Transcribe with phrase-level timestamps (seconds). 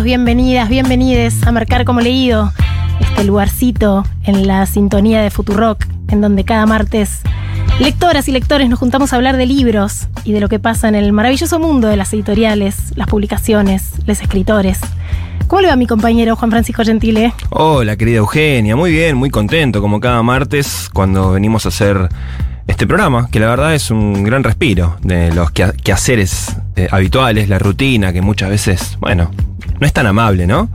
[0.00, 2.50] Bienvenidas, bienvenides a Marcar como Leído,
[2.98, 7.20] este lugarcito en la sintonía de Futurock, en donde cada martes
[7.78, 10.94] lectoras y lectores nos juntamos a hablar de libros y de lo que pasa en
[10.94, 14.80] el maravilloso mundo de las editoriales, las publicaciones, los escritores.
[15.46, 17.34] ¿Cómo le va mi compañero Juan Francisco Gentile?
[17.50, 22.08] Hola, querida Eugenia, muy bien, muy contento, como cada martes, cuando venimos a hacer
[22.66, 27.58] este programa, que la verdad es un gran respiro de los quehaceres eh, habituales, la
[27.58, 29.30] rutina, que muchas veces, bueno,
[29.82, 30.68] no es tan amable, ¿no?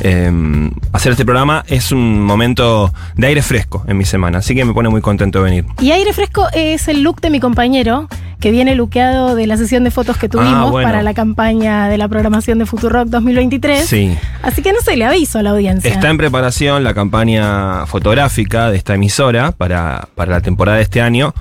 [0.00, 4.64] Eh, hacer este programa es un momento de aire fresco en mi semana, así que
[4.64, 5.66] me pone muy contento de venir.
[5.80, 8.08] Y aire fresco es el look de mi compañero,
[8.40, 10.88] que viene luqueado de la sesión de fotos que tuvimos Ah, bueno.
[10.88, 13.84] para la campaña de la programación de Futurock 2023.
[13.86, 14.16] Sí.
[14.42, 15.90] Así que no sé, le aviso a la audiencia.
[15.90, 21.02] Está en preparación la campaña fotográfica de esta emisora para, para la temporada de este
[21.02, 21.34] año.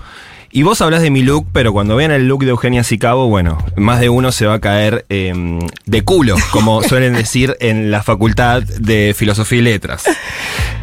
[0.55, 3.57] Y vos hablas de mi look, pero cuando vean el look de Eugenia Sicabo, bueno,
[3.75, 5.33] más de uno se va a caer eh,
[5.87, 10.03] de culo, como suelen decir en la Facultad de Filosofía y Letras.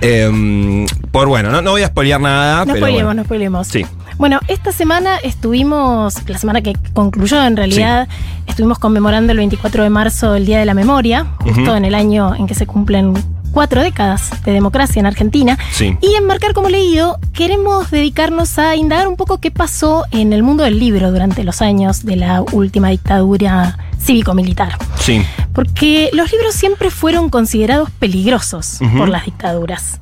[0.00, 3.14] Eh, por bueno, no, no voy a spoilear nada, No pero spoilemos, bueno.
[3.14, 3.66] no spoilemos.
[3.68, 3.86] Sí.
[4.18, 8.08] Bueno, esta semana estuvimos, la semana que concluyó en realidad,
[8.48, 12.34] estuvimos conmemorando el 24 de marzo el Día de la Memoria, justo en el año
[12.34, 13.14] en que se cumplen
[13.50, 15.58] cuatro décadas de democracia en Argentina.
[15.72, 15.96] Sí.
[16.00, 20.42] Y en Marcar como leído, queremos dedicarnos a indagar un poco qué pasó en el
[20.42, 24.76] mundo del libro durante los años de la última dictadura cívico-militar.
[24.98, 25.22] Sí.
[25.52, 30.00] Porque los libros siempre fueron considerados peligrosos por las dictaduras.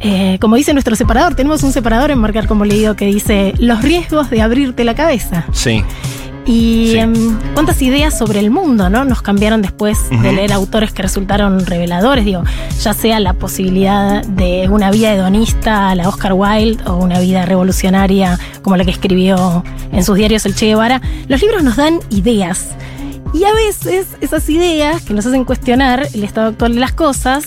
[0.00, 3.82] Eh, como dice nuestro separador, tenemos un separador en Marcar como leído que dice los
[3.82, 5.46] riesgos de abrirte la cabeza.
[5.52, 5.82] Sí.
[6.48, 6.98] Y Sí.
[6.98, 9.04] em, cuántas ideas sobre el mundo, ¿no?
[9.04, 12.42] Nos cambiaron después de leer autores que resultaron reveladores, digo,
[12.82, 17.44] ya sea la posibilidad de una vida hedonista a la Oscar Wilde o una vida
[17.44, 21.02] revolucionaria como la que escribió en sus diarios el Che Guevara.
[21.28, 22.68] Los libros nos dan ideas.
[23.34, 27.44] Y a veces esas ideas que nos hacen cuestionar el estado actual de las cosas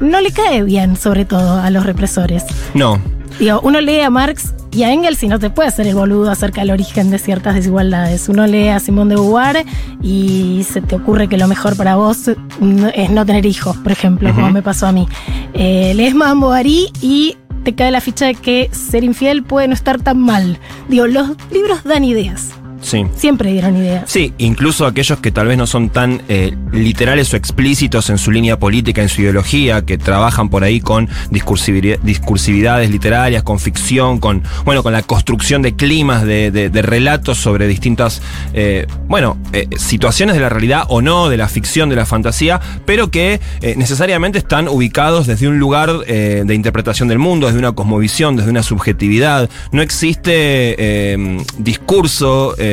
[0.00, 2.42] no le cae bien, sobre todo a los represores.
[2.74, 2.98] No.
[3.40, 6.30] Digo, uno lee a Marx y a Engels y no te puede hacer el boludo
[6.30, 8.28] acerca del origen de ciertas desigualdades.
[8.28, 9.64] Uno lee a Simón de Beauvoir
[10.02, 14.34] y se te ocurre que lo mejor para vos es no tener hijos, por ejemplo,
[14.34, 15.08] como me pasó a mí.
[15.54, 19.74] Eh, lees Madame Bovary y te cae la ficha de que ser infiel puede no
[19.74, 20.58] estar tan mal.
[20.90, 22.59] Digo, los libros dan ideas.
[22.82, 23.04] Sí.
[23.16, 24.04] Siempre dieron ideas.
[24.10, 28.30] Sí, incluso aquellos que tal vez no son tan eh, literales o explícitos en su
[28.30, 34.42] línea política, en su ideología, que trabajan por ahí con discursividades literarias, con ficción, con
[34.64, 38.22] bueno, con la construcción de climas, de, de- de relatos sobre distintas,
[38.54, 42.60] eh, bueno, eh, situaciones de la realidad o no, de la ficción, de la fantasía,
[42.86, 43.40] pero que
[43.76, 48.62] necesariamente están ubicados desde un lugar de interpretación del mundo, desde una cosmovisión, desde una
[48.62, 49.48] subjetividad.
[49.72, 51.16] No existe
[51.58, 52.69] discurso eh,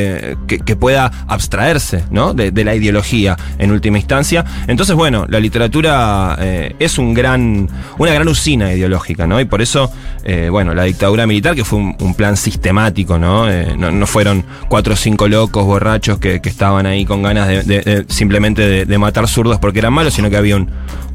[0.48, 2.34] que, pueda abstraerse ¿no?
[2.34, 4.46] de, la ideología en última instancia.
[4.68, 9.40] Entonces, bueno, la literatura eh, es un gran, una gran usina ideológica, ¿no?
[9.40, 9.92] Y por eso,
[10.24, 13.50] eh, bueno, la dictadura militar, que fue un, plan sistemático, ¿no?
[13.50, 18.06] Eh, no, no fueron cuatro o cinco locos borrachos que, estaban ahí con ganas de,
[18.08, 20.70] simplemente de, de matar zurdos porque eran malos, sino que había un,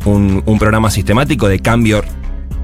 [0.05, 2.05] un, un programa sistemático de cambio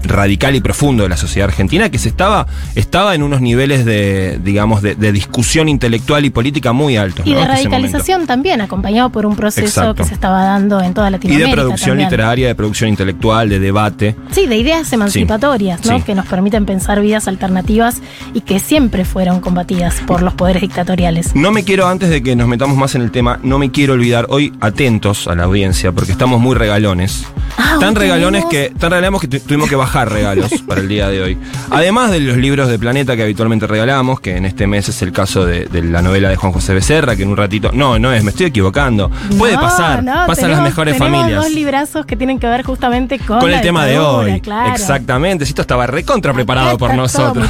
[0.05, 4.39] radical y profundo de la sociedad argentina que se estaba, estaba en unos niveles de,
[4.43, 7.27] digamos, de, de discusión intelectual y política muy altos.
[7.27, 7.41] Y ¿no?
[7.41, 9.95] de radicalización también, acompañado por un proceso Exacto.
[9.95, 11.49] que se estaba dando en toda Y Latinoamérica.
[11.50, 12.09] de producción también.
[12.09, 14.17] literaria, de producción intelectual, de debate.
[14.31, 15.99] Sí, de ideas emancipatorias, ¿no?
[15.99, 16.05] Sí.
[16.05, 18.00] Que nos permiten pensar vidas alternativas
[18.35, 21.35] y que siempre fueron combatidas por los poderes dictatoriales.
[21.35, 23.95] No me quiero, antes de que nos metamos más en el tema, no me quiero
[23.95, 27.25] olvidar, hoy atentos a la audiencia, porque estamos muy regalones.
[27.56, 30.81] Ah, tan regalones tenemos- que, tan regalones que tu- tuvimos que bajar bajar regalos para
[30.82, 31.38] el día de hoy.
[31.70, 35.12] Además de los libros de Planeta que habitualmente regalamos, que en este mes es el
[35.12, 37.70] caso de, de la novela de Juan José Becerra, que en un ratito.
[37.73, 39.11] No, no es, me estoy equivocando.
[39.38, 41.43] Puede No, pasar, no, pasan las mejores tenemos familias.
[41.43, 44.40] dos librazos que tienen que ver justamente con, Con el tema de hoy.
[44.40, 44.73] claro.
[44.73, 45.46] Exactamente.
[45.46, 47.49] Si esto estaba recontra preparado Acá por nosotros.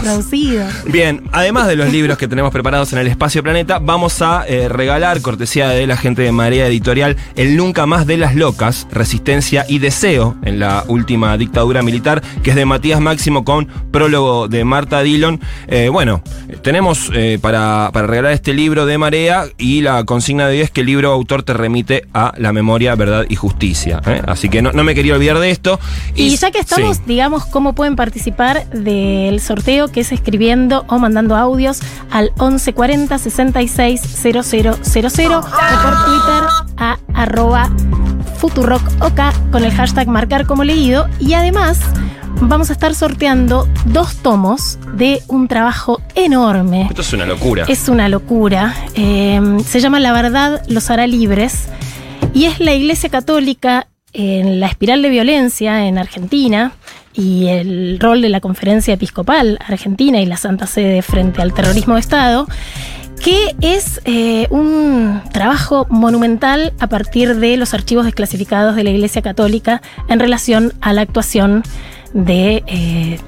[0.87, 4.69] Bien, además de los libros que tenemos preparados en el Espacio Planeta, vamos a eh,
[4.69, 9.65] regalar, cortesía de la gente de Marea Editorial, el Nunca Más de las Locas, Resistencia
[9.69, 14.65] y Deseo en la última dictadura militar, que es de Matías Máximo con prólogo de
[14.65, 15.41] Marta Dillon.
[15.67, 16.23] Eh, bueno,
[16.63, 20.71] tenemos eh, para, para regalar este libro de Marea y la consigna de hoy es
[20.71, 24.01] que el libro autor te remite a la memoria, verdad y justicia.
[24.07, 24.23] ¿eh?
[24.27, 25.79] Así que no, no me quería olvidar de esto.
[26.15, 27.03] Y ya que estamos, sí.
[27.07, 34.01] digamos, cómo pueden participar del sorteo, que es escribiendo o mandando audios al 1140 66
[34.01, 36.45] 000 o por Twitter
[36.77, 37.71] a arroba
[38.39, 41.09] futurockok con el hashtag marcar como leído.
[41.19, 41.81] Y además
[42.41, 46.87] vamos a estar sorteando dos tomos de un trabajo enorme.
[46.89, 47.65] Esto es una locura.
[47.69, 48.75] Es una locura.
[48.95, 51.69] Eh, se llama La verdad los hará libres
[52.35, 56.73] y es la Iglesia Católica en la espiral de violencia en Argentina
[57.13, 61.95] y el rol de la Conferencia Episcopal Argentina y la Santa Sede frente al terrorismo
[61.95, 62.47] de Estado,
[63.23, 69.23] que es eh, un trabajo monumental a partir de los archivos desclasificados de la Iglesia
[69.23, 71.65] Católica en relación a la actuación
[72.13, 73.19] de eh,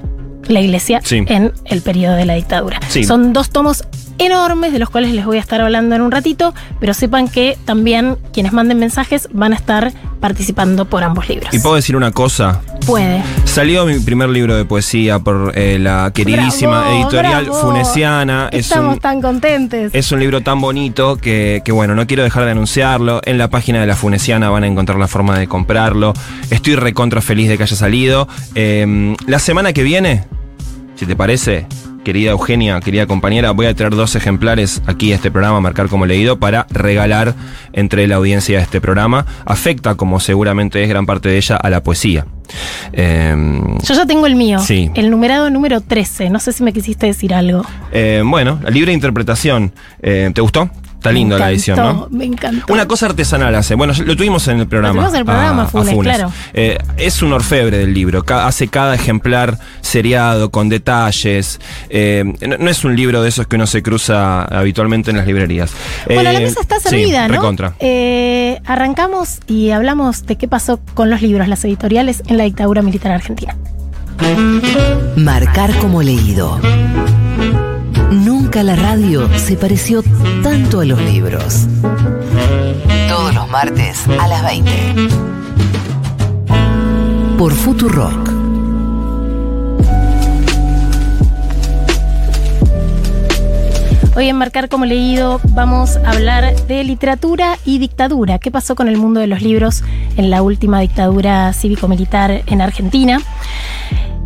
[0.47, 1.23] la Iglesia Sí.
[1.27, 2.79] en el periodo de la dictadura.
[2.89, 3.03] Sí.
[3.03, 3.83] Son dos tomos
[4.21, 7.57] enormes de los cuales les voy a estar hablando en un ratito, pero sepan que
[7.65, 11.51] también quienes manden mensajes van a estar participando por ambos libros.
[11.53, 12.61] Y puedo decir una cosa.
[12.85, 13.23] Puede.
[13.45, 17.61] Salió mi primer libro de poesía por eh, la queridísima Bravo, editorial bravo.
[17.61, 18.49] Funesiana.
[18.51, 19.91] Es Estamos un, tan contentes.
[19.93, 23.21] es un libro tan bonito que, que, bueno, no quiero dejar de anunciarlo.
[23.25, 26.13] En la página de la Funesiana van a encontrar la forma de comprarlo.
[26.51, 28.27] Estoy recontra feliz de que haya salido.
[28.53, 30.25] Eh, la semana que viene,
[30.95, 31.65] si te parece,
[32.03, 36.05] querida Eugenia, querida compañera, voy a traer dos ejemplares aquí a este programa, marcar como
[36.05, 37.35] leído, para regalar
[37.73, 39.25] entre la audiencia de este programa.
[39.45, 42.25] Afecta, como seguramente es gran parte de ella, a la poesía.
[42.93, 43.35] Eh,
[43.87, 44.89] Yo ya tengo el mío, Sí.
[44.95, 46.29] el numerado número 13.
[46.29, 47.63] No sé si me quisiste decir algo.
[47.91, 49.71] eh, bueno, libre interpretación.
[50.01, 50.69] Eh, ¿Te gustó?
[51.01, 52.07] Está linda Me la edición, ¿no?
[52.11, 52.71] Me encantó.
[52.71, 53.73] Una cosa artesanal hace.
[53.73, 54.93] Bueno, lo tuvimos en el programa.
[54.93, 56.31] tuvimos en el programa, a- a Funes, claro.
[56.53, 58.23] Eh, es un orfebre del libro.
[58.27, 61.59] Hace cada ejemplar seriado, con detalles.
[61.89, 65.25] Eh, no, no es un libro de esos que uno se cruza habitualmente en las
[65.25, 65.71] librerías.
[66.05, 67.33] Bueno, Eh, la mesa está sí, servida, ¿no?
[67.33, 67.73] recontra.
[67.79, 72.83] Eh, arrancamos y hablamos de qué pasó con los libros, las editoriales en la dictadura
[72.83, 73.55] militar argentina.
[75.15, 76.59] Marcar como leído.
[78.11, 80.03] Nunca la radio se pareció
[80.43, 81.65] tanto a los libros.
[83.07, 84.71] Todos los martes a las 20.
[87.37, 88.29] Por Futurock.
[94.13, 98.39] Hoy en Marcar como leído vamos a hablar de literatura y dictadura.
[98.39, 99.83] ¿Qué pasó con el mundo de los libros
[100.17, 103.19] en la última dictadura cívico-militar en Argentina?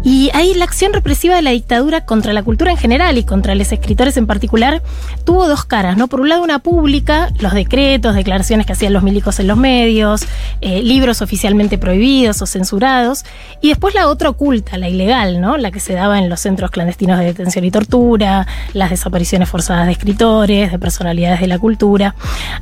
[0.06, 3.56] Y ahí la acción represiva de la dictadura contra la cultura en general y contra
[3.56, 4.84] los escritores en particular
[5.24, 6.08] tuvo dos caras, ¿no?
[6.08, 10.28] Por un lado una pública, los decretos, declaraciones que hacían los milicos en los medios,
[10.62, 13.26] eh, libros oficialmente prohibidos o censurados,
[13.62, 15.58] y después la otra oculta, la ilegal, ¿no?
[15.58, 19.88] La que se daba en los centros clandestinos de detención y tortura, las desapariciones forzadas
[19.88, 22.14] de escritores, de personalidades de la cultura.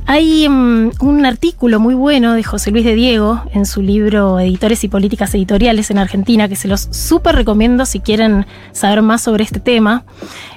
[0.06, 4.82] Hay mm, un artículo muy bueno de José Luis de Diego en su libro Editores
[4.82, 9.44] y Políticas Editoriales en Argentina, que se los súper recomiendo si quieren saber más sobre
[9.44, 10.04] este tema.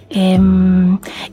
[0.10, 0.40] Eh,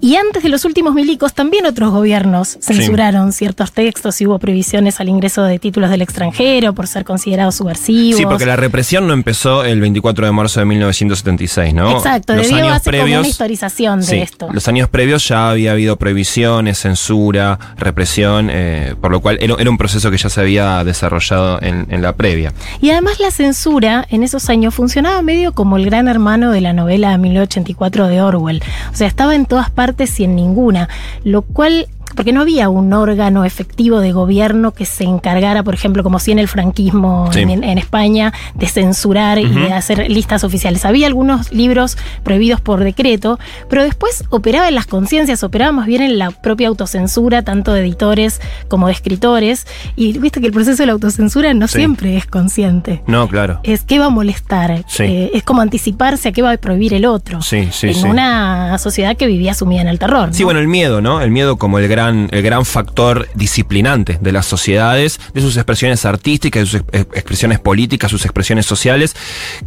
[0.01, 5.01] y antes de los últimos milicos, también otros gobiernos censuraron ciertos textos y hubo prohibiciones
[5.01, 8.19] al ingreso de títulos del extranjero por ser considerados subversivos.
[8.19, 11.93] Sí, porque la represión no empezó el 24 de marzo de 1976, ¿no?
[11.97, 13.21] Exacto, Los de Diego años hace como previos.
[13.21, 14.49] una historización de Sí, esto.
[14.53, 19.71] Los años previos ya había habido prohibiciones, censura, represión, eh, por lo cual era, era
[19.71, 22.53] un proceso que ya se había desarrollado en, en la previa.
[22.81, 26.73] Y además la censura en esos años funcionaba medio como el gran hermano de la
[26.73, 28.63] novela 1984 de Orwell.
[28.93, 30.89] O sea, estaba en todas partes y en ninguna,
[31.25, 36.03] lo cual porque no había un órgano efectivo de gobierno que se encargara, por ejemplo,
[36.03, 37.41] como si en el franquismo Sí.
[37.41, 40.85] en, en España, de censurar y de hacer listas oficiales.
[40.85, 46.03] Había algunos libros prohibidos por decreto, pero después operaba en las conciencias, operaba más bien
[46.03, 49.67] en la propia autocensura, tanto de editores como de escritores.
[49.97, 51.79] Y viste que el proceso de la autocensura no Sí.
[51.79, 53.03] siempre es consciente.
[53.07, 53.61] No, claro.
[53.63, 55.03] Es qué va a molestar, Sí.
[55.05, 57.43] Eh, es como anticiparse a qué va a prohibir el otro.
[57.43, 60.29] Sí, sí, en una sociedad que vivía sumida en el terror.
[60.33, 60.47] Sí, ¿no?
[60.49, 61.21] bueno, el miedo, ¿no?
[61.21, 66.05] El miedo como el gran el gran factor disciplinante de las sociedades, de sus expresiones
[66.05, 69.15] artísticas, de sus ex- expresiones políticas, sus expresiones sociales,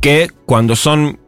[0.02, 1.20] que cuando son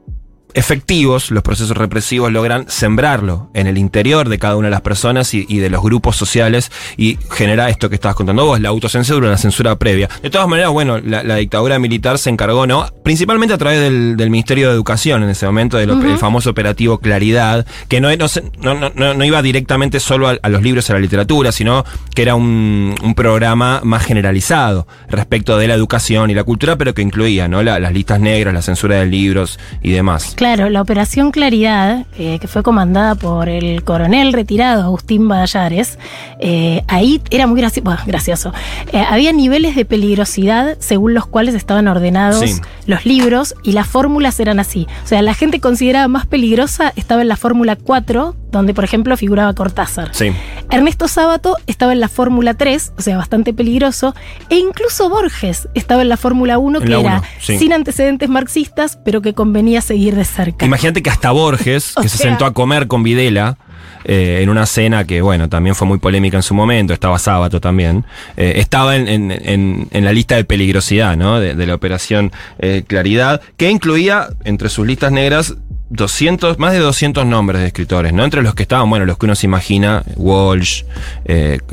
[0.53, 5.34] efectivos, los procesos represivos logran sembrarlo en el interior de cada una de las personas
[5.34, 9.29] y, y de los grupos sociales y genera esto que estabas contando vos, la autocensura,
[9.29, 10.10] la censura previa.
[10.22, 12.88] De todas maneras, bueno, la, la dictadura militar se encargó, ¿no?
[13.03, 16.50] Principalmente a través del, del Ministerio de Educación en ese momento, del op- el famoso
[16.50, 20.50] operativo Claridad, que no, no, se- no, no- no- no iba directamente solo a, a
[20.50, 25.58] los libros y a la literatura, sino que era un, un programa más generalizado respecto
[25.58, 27.63] de la educación y la cultura, pero que incluía, ¿no?
[27.63, 30.36] La- las listas negras, la censura de libros y demás.
[30.39, 36.00] Claro, la Operación Claridad, eh, que fue comandada por el coronel retirado Agustín Badallares,
[36.39, 38.53] eh, ahí era muy graci- bueno, gracioso.
[38.93, 42.62] Eh, había niveles de peligrosidad según los cuales estaban ordenados Sí.
[42.86, 44.88] los libros y las fórmulas eran así.
[45.03, 49.17] O sea, la gente considerada más peligrosa estaba en la fórmula 4, donde por ejemplo
[49.17, 50.15] figuraba Cortázar.
[50.15, 50.31] Sí.
[50.72, 54.15] Ernesto Sábato estaba en la Fórmula 3, o sea, bastante peligroso,
[54.50, 57.58] e incluso Borges estaba en la Fórmula 1, En que era sí.
[57.58, 60.65] sin antecedentes marxistas, pero que convenía seguir de cerca.
[60.65, 63.57] Imagínate que hasta Borges, que se sea- sentó a comer con Videla,
[64.05, 67.59] eh, en una cena que, bueno, también fue muy polémica en su momento, estaba Sábato
[67.59, 68.05] también,
[68.38, 71.39] eh, estaba en, en- en- en la lista de peligrosidad, ¿no?
[71.39, 75.55] De, de la operación eh, Claridad, que incluía entre sus listas negras
[75.91, 78.24] 200, más de 200 nombres de escritores, ¿no?
[78.24, 80.83] Entre los que estaban, bueno, los que uno se imagina, Walsh,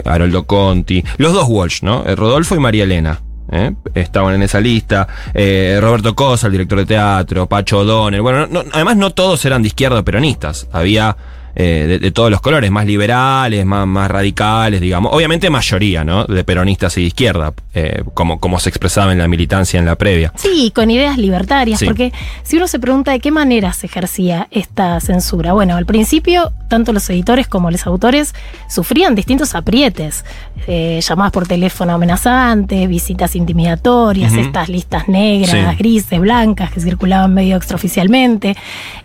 [0.05, 2.03] Haroldo Conti, los dos Walsh, ¿no?
[2.17, 3.21] Rodolfo y María Elena.
[3.51, 3.73] ¿Eh?
[3.95, 5.07] Estaban en esa lista.
[5.35, 8.23] Eh, Roberto Cosa, el director de teatro, Pacho O'Donnell.
[8.23, 10.67] Bueno, no- además no todos eran de izquierda peronistas.
[10.73, 11.17] Había
[11.59, 15.13] eh, de, de todos los colores, más liberales, más, más radicales, digamos.
[15.15, 16.25] Obviamente mayoría, ¿no?
[16.25, 19.97] De peronistas y de izquierda, eh, como, como se expresaba en la militancia en la
[19.97, 20.33] previa.
[20.37, 21.87] Sí, con ideas libertarias, Sí.
[21.87, 26.53] porque si uno se pregunta de qué manera se ejercía esta censura, bueno, al principio
[26.69, 28.35] tanto los editores como los autores
[28.69, 30.25] sufrían distintos aprietes,
[30.67, 35.77] eh, llamadas por teléfono amenazantes, visitas intimidatorias, estas listas negras, Sí.
[35.79, 38.57] grises, blancas que circulaban medio extraoficialmente,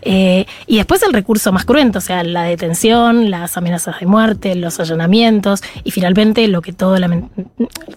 [0.04, 4.78] y después el recurso más cruento, o sea, la detención, las amenazas de muerte, los
[4.80, 6.96] allanamientos y finalmente lo que todo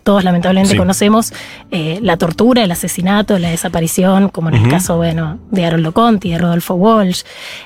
[0.03, 0.77] todos lamentablemente Sí.
[0.77, 1.33] conocemos,
[1.71, 6.31] eh, la tortura, el asesinato, la desaparición, como en el caso, bueno, de Harold Conti,
[6.31, 7.23] de Rodolfo Walsh.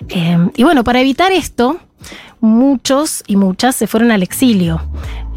[0.10, 1.78] Eh, y bueno, para evitar esto,
[2.42, 4.82] muchos y muchas se fueron al exilio.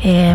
[0.05, 0.35] Eh,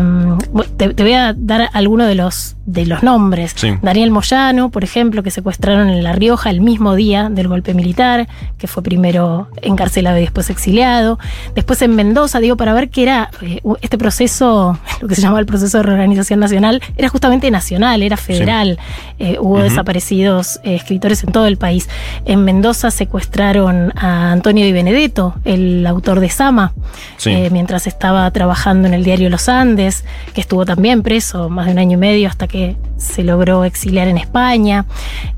[0.52, 3.52] bu- te, te voy a dar algunos de los, de los nombres.
[3.54, 3.72] Sí.
[3.82, 8.28] Daniel Moyano, por ejemplo, que secuestraron en La Rioja el mismo día del golpe militar,
[8.56, 11.18] que fue primero encarcelado y después exiliado.
[11.54, 15.40] Después en Mendoza, digo, para ver qué era eh, este proceso, lo que se llamaba
[15.40, 18.78] el proceso de reorganización nacional, era justamente nacional, era federal.
[19.18, 21.88] Eh, hubo desaparecidos eh, escritores en todo el país.
[22.24, 26.72] En Mendoza secuestraron a Antonio Di Benedetto, el autor de Sama,
[27.18, 27.34] Sí.
[27.50, 31.78] mientras estaba trabajando en el diario Los Andes, que estuvo también preso más de un
[31.78, 34.86] año y medio hasta que se logró exiliar en España.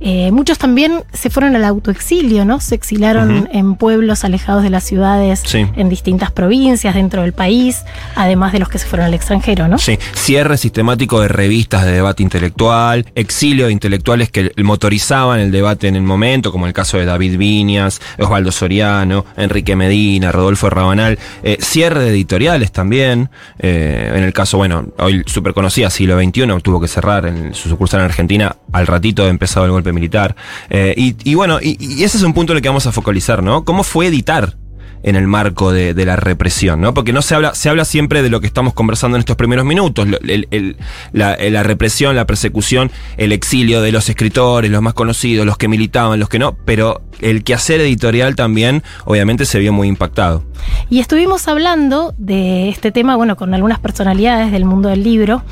[0.01, 2.61] Eh, muchos también se fueron al autoexilio, ¿no?
[2.61, 5.67] Se exiliaron en pueblos alejados de las ciudades, Sí.
[5.77, 7.83] en distintas provincias dentro del país,
[8.15, 9.79] además de los que se fueron al extranjero, ¿no?
[9.79, 15.89] Sí, cierre sistemático de revistas de debate intelectual, exilio de intelectuales que motorizaban el debate
[15.89, 21.19] en el momento, como el caso de David Viñas, Osvaldo Soriano, Enrique Medina, Rodolfo Rabanal,
[21.43, 26.47] eh, cierre de editoriales también, eh, en el caso, bueno, hoy súper conocida, siglo XXI,
[26.63, 30.37] tuvo que cerrar en su sucursal en Argentina al ratito de empezado el golpe militar.
[30.69, 32.93] Eh, y, y bueno, y, y ese es un punto en el que vamos a
[32.93, 33.65] focalizar, ¿no?
[33.65, 34.57] ¿Cómo fue editar?
[35.03, 36.93] En el marco de, de la represión, ¿no?
[36.95, 39.65] Porque no se habla, se habla siempre de lo que estamos conversando en estos primeros
[39.65, 40.77] minutos, el-
[41.13, 46.19] la, represión, la persecución, el exilio de los escritores, los más conocidos, los que militaban,
[46.21, 50.45] los que no, pero el quehacer editorial también, obviamente, se vio muy impactado.
[50.89, 55.43] Y estuvimos hablando de este tema, bueno, con algunas personalidades del mundo del libro,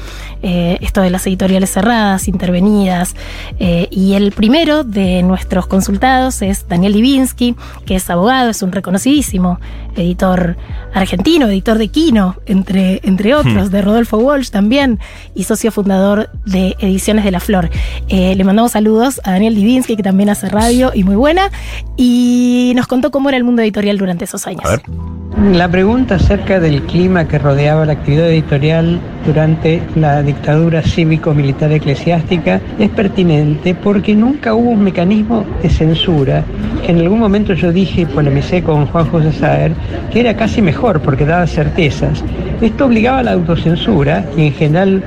[0.43, 3.15] eh, esto de las editoriales cerradas, intervenidas,
[3.59, 7.55] eh, y el primero de nuestros consultados es Daniel Libinsky,
[7.87, 9.38] que es abogado, es un reconocidísimo
[9.97, 10.57] editor
[10.95, 14.99] argentino, editor de Kino, entre, entre otros, de Rodolfo Walsh también,
[15.35, 17.71] y socio fundador de Ediciones de la Flor.
[18.09, 21.51] Eh, le mandamos saludos a Daniel Libinsky, que también hace radio y muy buena,
[21.97, 24.65] y nos contó cómo era el mundo editorial durante esos años.
[24.65, 24.83] A ver.
[25.53, 32.61] La pregunta acerca del clima que rodeaba la actividad editorial durante la dictadura cívico-militar eclesiástica
[32.79, 36.45] es pertinente porque nunca hubo un mecanismo de censura.
[36.87, 39.73] En algún momento yo dije, polemicé con Juan José Saer,
[40.13, 42.23] que era casi mejor porque daba certezas.
[42.61, 45.03] Esto obligaba a la autocensura y en general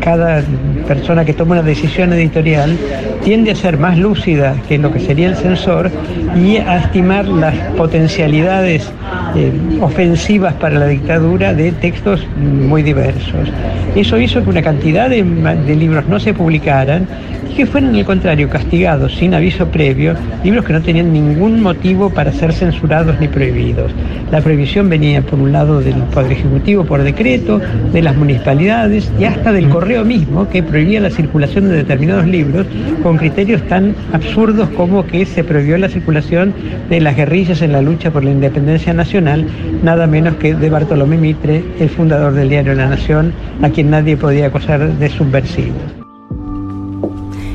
[0.00, 0.42] cada
[0.86, 2.76] persona que toma una decisión editorial
[3.24, 5.90] tiende a ser más lúcida que lo que sería el censor
[6.36, 8.90] y a estimar las potencialidades
[9.36, 13.48] eh, ofensivas para la dictadura de textos muy diversos.
[13.94, 17.06] Eso hizo que una cantidad de, libros no se publicaran
[17.52, 22.32] que fueran, al contrario, castigados sin aviso previo, libros que no tenían ningún motivo para
[22.32, 23.92] ser censurados ni prohibidos.
[24.30, 27.60] La prohibición venía, por un lado, del Poder Ejecutivo por decreto,
[27.92, 32.66] de las municipalidades y hasta del correo mismo, que prohibía la circulación de determinados libros
[33.02, 36.54] con criterios tan absurdos como que se prohibió la circulación
[36.88, 39.46] de las guerrillas en la lucha por la independencia nacional,
[39.82, 43.32] nada menos que de Bartolomé Mitre, el fundador del diario La Nación,
[43.62, 46.01] a quien nadie podía acusar de subversivo.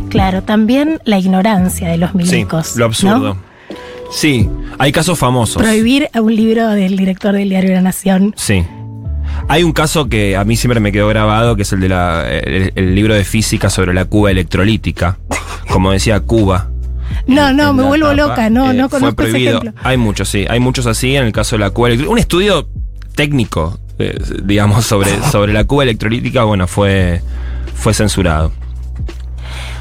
[0.09, 2.67] Claro, también la ignorancia de los milicos.
[2.67, 3.33] Sí, lo absurdo.
[3.35, 3.37] ¿no?
[4.11, 4.49] Sí,
[4.79, 5.61] hay casos famosos.
[5.61, 8.33] Prohibir a un libro del director del diario La Nación.
[8.37, 8.65] Sí.
[9.49, 12.25] Hay un caso que a mí siempre me quedó grabado, que es el de la,
[12.29, 15.17] el, el libro de física sobre la Cuba electrolítica.
[15.69, 16.69] Como decía Cuba.
[17.27, 19.61] No, en- no, en me vuelvo loca, no, eh, no fue conozco ese prohibido.
[19.83, 22.11] Hay muchos, sí, hay muchos así en el caso de la Cuba electrolítica.
[22.13, 22.69] Un estudio
[23.15, 27.21] técnico, eh, digamos, sobre, sobre la Cuba electrolítica, bueno, fue,
[27.75, 28.53] fue censurado.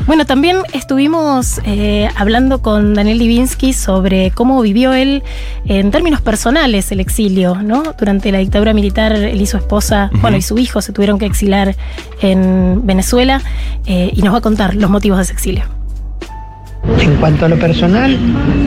[0.04, 5.22] Bueno, también estuvimos eh, hablando con Daniel Divinsky sobre cómo vivió él
[5.64, 7.82] en términos personales el exilio, ¿no?
[7.98, 11.26] Durante la dictadura militar, él y su esposa, bueno, y su hijo se tuvieron que
[11.26, 11.74] exilar
[12.20, 13.40] en Venezuela
[13.86, 15.64] eh, y nos va a contar los motivos de ese exilio.
[17.00, 18.16] En cuanto a lo personal,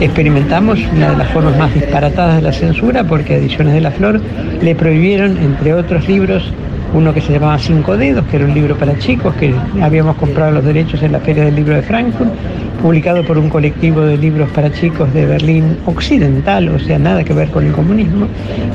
[0.01, 3.91] experimentamos una de las formas más disparatadas de la censura porque a Ediciones de la
[3.91, 4.21] Flor
[4.61, 6.43] le prohibieron, entre otros libros,
[6.93, 10.51] uno que se llamaba Cinco Dedos, que era un libro para chicos, que habíamos comprado
[10.51, 12.31] los derechos en la Feria del Libro de Frankfurt,
[12.81, 17.33] publicado por un colectivo de libros para chicos de Berlín Occidental, o sea, nada que
[17.33, 18.27] ver con el comunismo,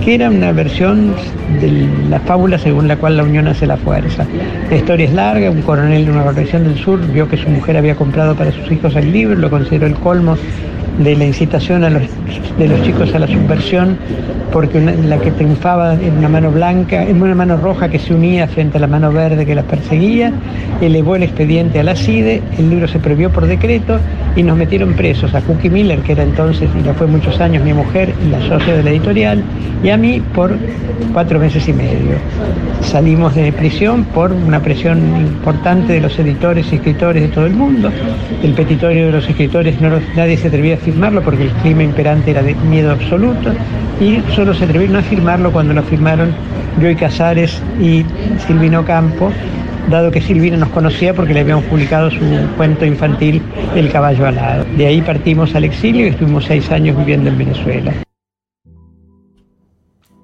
[0.04, 1.14] que era una versión
[1.60, 4.26] de la fábula según la cual la unión hace la fuerza.
[4.70, 7.76] La historia es larga, un coronel de una guarnición del sur vio que su mujer
[7.76, 10.36] había comprado para sus hijos el libro, lo consideró el colmo
[10.98, 13.98] de la incitación de los chicos a la subversión,
[14.52, 18.46] porque la que triunfaba en una mano blanca, en una mano roja que se unía
[18.46, 20.32] frente a la mano verde que las perseguía,
[20.80, 23.98] elevó el expediente a la CIDE, el libro se prohibió por decreto
[24.36, 27.64] y nos metieron presos a Cookie Miller, que era entonces, y ya fue muchos años,
[27.64, 29.42] mi mujer y la socia de la editorial,
[29.82, 30.56] y a mí por
[31.12, 32.16] cuatro meses y medio.
[32.80, 37.54] Salimos de prisión por una presión importante de los editores y escritores de todo el
[37.54, 37.90] mundo.
[38.42, 42.42] El petitorio de los escritores nadie se atrevía a firmarlo porque el clima imperante era
[42.42, 43.52] de miedo absoluto
[44.00, 46.34] y solo se atrevieron a firmarlo cuando lo firmaron
[46.80, 48.04] Joy Casares y
[48.46, 49.30] Silvino Campo,
[49.88, 52.20] dado que Silvino nos conocía porque le habíamos publicado su
[52.56, 53.42] cuento infantil
[53.74, 54.64] El caballo alado.
[54.76, 57.92] De ahí partimos al exilio y estuvimos seis años viviendo en Venezuela.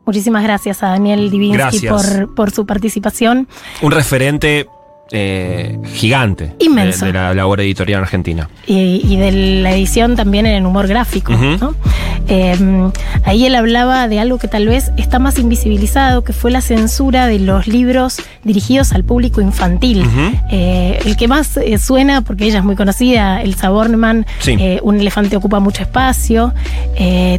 [0.04, 1.86] Muchísimas gracias a Daniel Divinsky
[2.34, 3.46] por su participación.
[3.80, 4.66] Un referente
[5.12, 7.04] eh, gigante Inmenso.
[7.06, 8.48] De, de la labor editorial argentina.
[8.66, 11.32] y, y de la edición también en el humor gráfico.
[12.28, 12.56] Eh,
[13.24, 17.26] ahí él hablaba de algo que tal vez está más invisibilizado, que fue la censura
[17.26, 20.04] de los libros dirigidos al público infantil.
[20.50, 24.56] Eh, el que más eh, suena, porque ella es muy conocida, Elsa Bornemann, Sí.
[24.82, 26.52] Un elefante ocupa mucho espacio.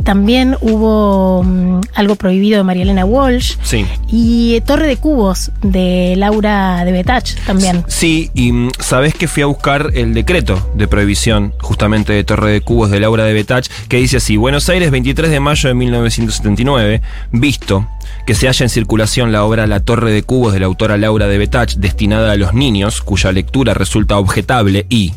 [0.03, 3.55] También hubo mm, algo prohibido de María Elena Walsh.
[3.63, 3.86] Sí.
[4.07, 7.61] Y Torre de Cubos de Laura de Betach también.
[7.88, 12.52] Sí, y mm, sabés que fui a buscar el decreto de prohibición justamente de Torre
[12.52, 15.76] de Cubos de Laura de Betach, que dice así, Buenos Aires, 23 de mayo de
[15.76, 17.88] 1979, visto
[18.26, 21.28] que se halla en circulación la obra La Torre de Cubos de la autora Laura
[21.28, 25.13] de Betach, destinada a los niños, cuya lectura resulta objetable y,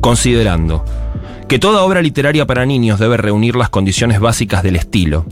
[0.00, 0.84] considerando
[1.48, 5.26] que toda obra literaria para niños debe reunir las condiciones básicas del estilo,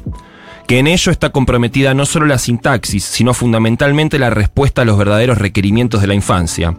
[0.73, 4.97] que en ello está comprometida no solo la sintaxis, sino fundamentalmente la respuesta a los
[4.97, 6.75] verdaderos requerimientos de la infancia.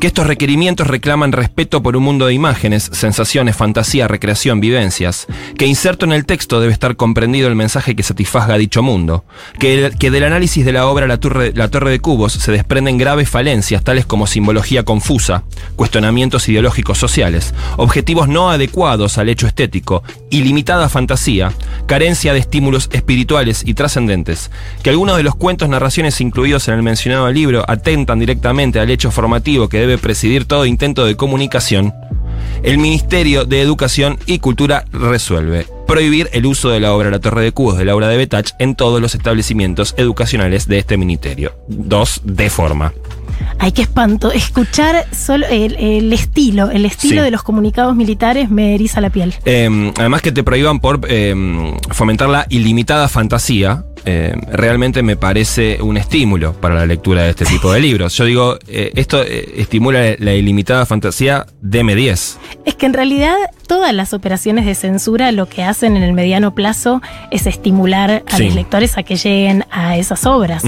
[0.00, 5.26] Que estos requerimientos reclaman respeto por un mundo de imágenes, sensaciones, fantasía, recreación, vivencias.
[5.56, 9.24] Que inserto en el texto debe estar comprendido el mensaje que satisfaga dicho mundo.
[9.58, 12.52] Que, el- que del análisis de la obra la torre, la torre de Cubos se
[12.52, 19.46] desprenden graves falencias, tales como simbología confusa, cuestionamientos ideológicos sociales, objetivos no adecuados al hecho
[19.46, 21.52] estético, ilimitada fantasía,
[21.86, 24.50] carencia de estímulos espirituales y trascendentes,
[24.82, 29.10] que algunos de los cuentos, narraciones incluidos en el mencionado libro atentan directamente al hecho
[29.10, 31.92] formativo que debe presidir todo intento de comunicación,
[32.62, 37.42] el Ministerio de Educación y Cultura resuelve prohibir el uso de la obra La Torre
[37.42, 41.54] de Cubos de Laura de Betach en todos los establecimientos educacionales de este ministerio.
[41.68, 42.92] Dos, de forma.
[43.58, 44.32] Ay, qué espanto.
[44.32, 47.24] Escuchar solo el, el estilo, el estilo Sí.
[47.24, 49.34] de los comunicados militares me eriza la piel.
[49.44, 51.34] Eh, además que te prohíban por eh,
[51.90, 57.44] fomentar la ilimitada fantasía, eh, realmente me parece un estímulo para la lectura de este
[57.44, 58.14] tipo de libros.
[58.16, 62.38] Yo digo, eh, esto eh, estimula la ilimitada fantasía, deme 10.
[62.64, 63.34] Es que en realidad
[63.66, 68.36] todas las operaciones de censura lo que hacen en el mediano plazo es estimular a
[68.36, 68.44] Sí.
[68.46, 70.62] los lectores a que lleguen a esas obras.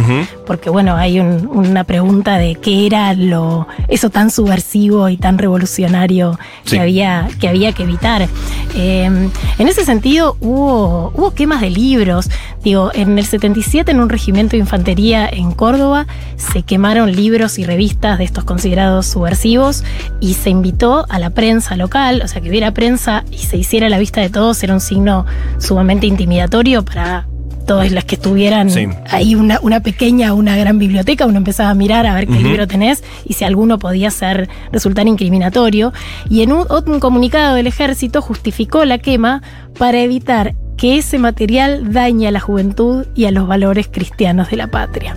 [0.47, 5.37] Porque bueno, hay un- una pregunta de qué era lo eso tan subversivo y tan
[5.39, 8.29] revolucionario que, había, que había que evitar.
[8.75, 9.31] En
[9.69, 12.29] ese sentido hubo, hubo quemas de libros.
[12.63, 17.65] Digo, en el 77 en un regimiento de infantería en Córdoba se quemaron libros y
[17.65, 19.85] revistas de estos considerados subversivos
[20.21, 23.89] y se invitó a la prensa local, o sea, que hubiera prensa y se hiciera
[23.89, 25.27] la vista de todos era un signo
[25.59, 27.27] sumamente intimidatorio para
[27.67, 28.87] todos los que estuvieran Sí.
[29.11, 32.69] ahí una, una pequeña, una gran biblioteca, uno empezaba a mirar a ver qué libro
[32.69, 35.93] tenés y si alguno podía ser, resultar incriminatorio.
[36.31, 39.43] Y en un, un comunicado del ejército justificó la quema
[39.77, 44.57] para evitar que ese material dañe a la juventud y a los valores cristianos de
[44.57, 45.17] la patria.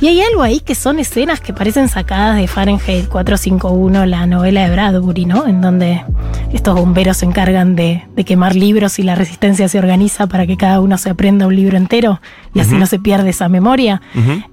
[0.00, 4.64] Y hay algo ahí que son escenas que parecen sacadas de Fahrenheit 451, la novela
[4.64, 5.46] de Bradbury, ¿no?
[5.46, 6.02] En donde
[6.52, 10.56] estos bomberos se encargan de, de quemar libros y la resistencia se organiza para que
[10.56, 12.20] cada uno se aprenda un libro entero
[12.54, 14.00] y así no se pierde esa memoria.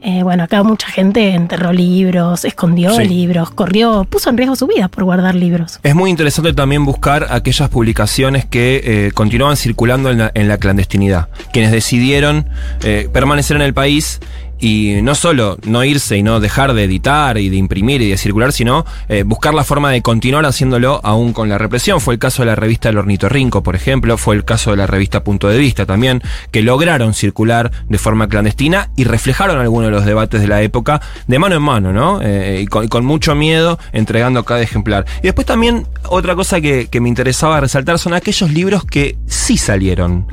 [0.02, 3.06] Eh, bueno, acá mucha gente enterró libros, escondió Sí.
[3.06, 5.80] libros, corrió, puso en riesgo su vida por guardar libros.
[5.84, 10.58] Es muy interesante también buscar aquellas publicaciones que eh, continuaban circulando en la, en la
[10.58, 12.48] clandestinidad, quienes decidieron
[12.84, 14.20] eh, permanecer en el país
[14.64, 18.16] y no solo no irse y no dejar de editar y de imprimir y de
[18.18, 22.00] circular, sino eh, buscar la forma de continuar haciéndolo aún con la represión.
[22.00, 24.88] Fue el caso de la revista El Ornitorrinco, por ejemplo, fue el caso de la
[24.88, 26.22] revista Punto de Vista también,
[26.52, 31.02] que lograron circular de forma clandestina y reflejaron algunos de los debates de la época
[31.28, 32.22] de mano en mano, ¿no?
[32.22, 35.06] Eh, y, con, y con mucho miedo entregando cada ejemplar.
[35.20, 39.58] Y después también otra cosa que, que me interesaba resaltar son aquellos libros que sí
[39.58, 40.26] salieron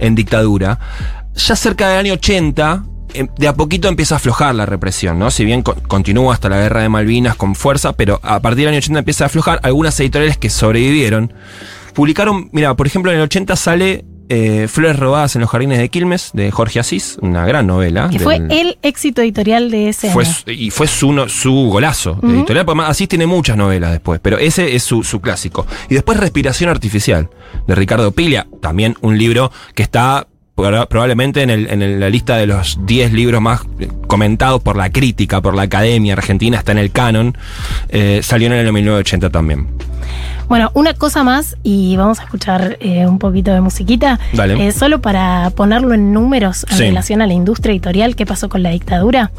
[0.00, 0.80] en dictadura.
[1.36, 2.95] Ya cerca del año 80, em,
[3.38, 5.30] de a poquito empieza a aflojar la represión, ¿no?
[5.30, 8.68] Si bien co- continúa hasta la guerra de Malvinas con fuerza, pero a partir del
[8.68, 9.60] año 80 empieza a aflojar.
[9.62, 11.32] Algunas editoriales que sobrevivieron
[11.94, 15.88] publicaron, mira, por ejemplo, en el 80 sale eh, Flores robadas en los jardines de
[15.88, 18.08] Quilmes, de Jorge Asís, una gran novela.
[18.10, 20.34] Que fue del- el éxito editorial de ese fue año.
[20.48, 22.26] y fue su, su golazo Ujú.
[22.30, 22.64] editorial.
[22.66, 25.64] porque además Asís tiene muchas novelas después, pero ese es su, su clásico.
[25.88, 27.30] Y después Respiración Artificial,
[27.68, 32.36] de Ricardo Pilia, también un libro que está probablemente en, el- en el- la lista
[32.38, 33.60] de los 10 libros más
[34.06, 37.36] comentados por la crítica, por la academia argentina, está en el canon.
[37.90, 39.68] Eh, salió en el año 1980 también.
[40.48, 44.20] Bueno, una cosa más y vamos a escuchar eh, un poquito de musiquita.
[44.32, 44.68] Dale.
[44.68, 46.82] Eh, solo para ponerlo en números en Sí.
[46.84, 49.32] relación a la industria editorial, ¿qué pasó con la dictadura?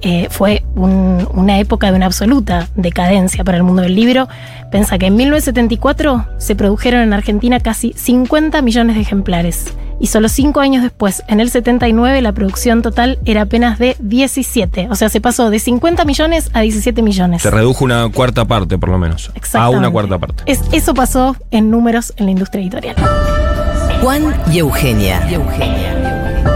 [0.00, 4.28] Eh, fue un- una época de una absoluta decadencia para el mundo del libro.
[4.72, 9.74] Pensa que en 1974 se produjeron en Argentina casi 50 millones de ejemplares.
[9.98, 14.88] Y solo cinco años después, en el 79, la producción total era apenas de 17.
[14.90, 17.42] O sea, se pasó de 50 millones a 17 millones.
[17.42, 19.30] Se redujo una cuarta parte, por lo menos.
[19.30, 19.78] A Exactamente.
[19.78, 20.42] una cuarta parte.
[20.46, 22.96] Es- eso pasó en números en la industria editorial.
[24.02, 25.20] Juan y Eugenia.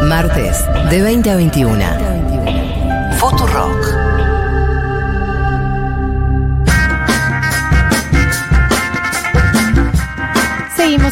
[0.05, 1.85] Martes, de 20 a 21.
[3.19, 4.00] Futurock.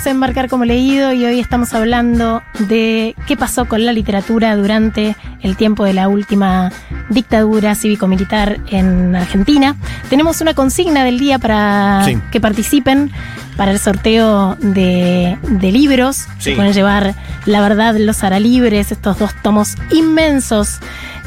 [0.06, 5.56] Marcar como leído y hoy estamos hablando de qué pasó con la literatura durante el
[5.56, 6.70] tiempo de la última
[7.10, 9.74] dictadura cívico-militar en Argentina.
[10.08, 12.16] Tenemos una consigna del día para Sí.
[12.30, 13.10] que participen
[13.56, 16.16] para el sorteo de, de libros.
[16.38, 16.50] Sí.
[16.50, 20.78] Se pueden llevar La verdad, los libres, estos dos tomos inmensos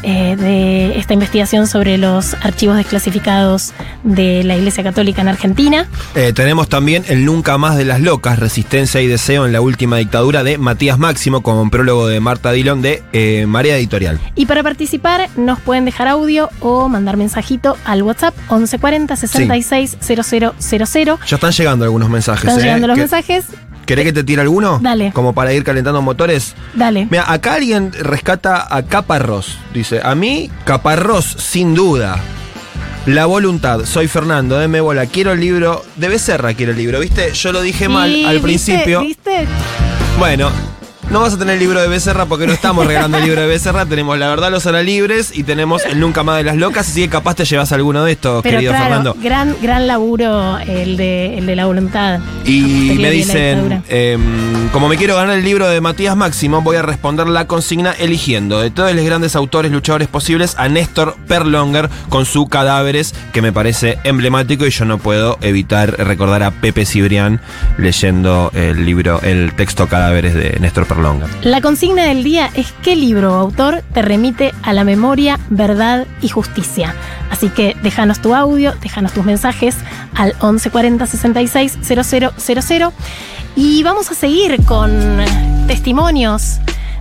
[0.03, 5.87] eh, de esta investigación sobre los archivos desclasificados de la Iglesia Católica en Argentina.
[6.15, 9.97] Eh, tenemos también el Nunca más de las locas, Resistencia y Deseo en la última
[9.97, 14.19] dictadura de Matías Máximo, con un prólogo de Marta Dillon de eh, Marea Editorial.
[14.35, 21.19] Y para participar nos pueden dejar audio o mandar mensajito al WhatsApp 1140 66 000.
[21.27, 22.45] Ya están llegando algunos mensajes.
[22.45, 22.63] Están ¿eh?
[22.63, 23.45] llegando los ¿Que- mensajes.
[23.91, 24.79] ¿Querés que te tire alguno?
[24.81, 25.11] Dale.
[25.11, 26.55] Como para ir calentando motores.
[26.75, 27.07] Dale.
[27.11, 29.57] Mira, acá alguien rescata a Caparrós.
[29.73, 32.17] Dice, a mí, Caparrós, sin duda.
[33.05, 37.33] La voluntad, soy Fernando, deme bola, quiero el libro, de Becerra quiero el libro, ¿viste?
[37.33, 38.43] Yo lo dije mal Sí, al ¿viste?
[38.47, 39.01] principio.
[39.01, 39.45] ¿Viste?
[40.17, 40.49] Bueno,
[41.11, 43.47] no vas a tener el libro de Becerra porque no estamos regalando el libro de
[43.47, 43.85] Becerra.
[43.85, 46.87] Tenemos La Verdad los hará libres y tenemos El Nunca Más de las Locas.
[46.87, 49.17] Así que capaz te llevas alguno de estos, Pero querido claro, Fernando.
[49.21, 52.21] gran, gran laburo el de, el de la voluntad.
[52.45, 56.81] Y me dicen, em, como me quiero ganar el libro de Matías Máximo, voy a
[56.81, 62.25] responder la consigna eligiendo de todos los grandes autores luchadores posibles a Néstor Perlonger con
[62.25, 67.41] su Cadáveres, que me parece emblemático y yo no puedo evitar recordar a Pepe Cibrián
[67.77, 71.00] leyendo el libro, el texto Cadáveres de Néstor Perlonger.
[71.43, 76.05] La consigna del día es qué libro o autor te remite a la memoria, verdad
[76.21, 76.93] y justicia.
[77.31, 79.75] Así que déjanos tu audio, déjanos tus mensajes
[80.13, 82.93] al 1140 66 000
[83.55, 84.91] y vamos a seguir con
[85.67, 86.59] testimonios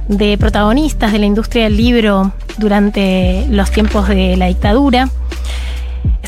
[0.08, 5.08] de protagonistas de la industria del libro durante los tiempos de la dictadura.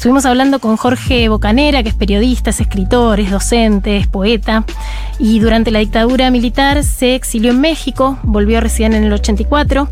[0.02, 4.64] Estuvimos hablando con Jorge Bocanera, que es periodista, es escritor, es docente, es poeta,
[5.20, 9.88] y durante la dictadura militar se exilió en México, volvió a residir en el 84,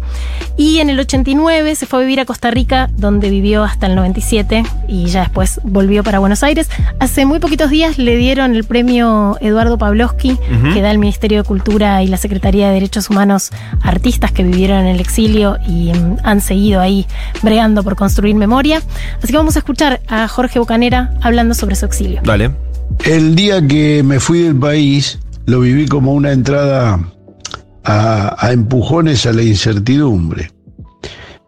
[0.57, 3.95] y en el 89 se fue a vivir a Costa Rica, donde vivió hasta el
[3.95, 6.69] 97, y ya después volvió para Buenos Aires.
[6.99, 10.37] Hace muy poquitos días le dieron el premio Eduardo Pavlovsky,
[10.75, 14.43] que da el Ministerio de Cultura y la Secretaría de Derechos Humanos a artistas que
[14.43, 17.07] vivieron en el exilio y mm, han seguido ahí
[17.43, 18.83] bregando por construir memoria.
[19.23, 22.21] Así que vamos a escuchar a Jorge Bocanera hablando sobre su exilio.
[22.25, 22.51] Dale.
[23.05, 26.99] El día que me fui del país lo viví como una entrada
[27.85, 30.51] a, a empujones a la incertidumbre.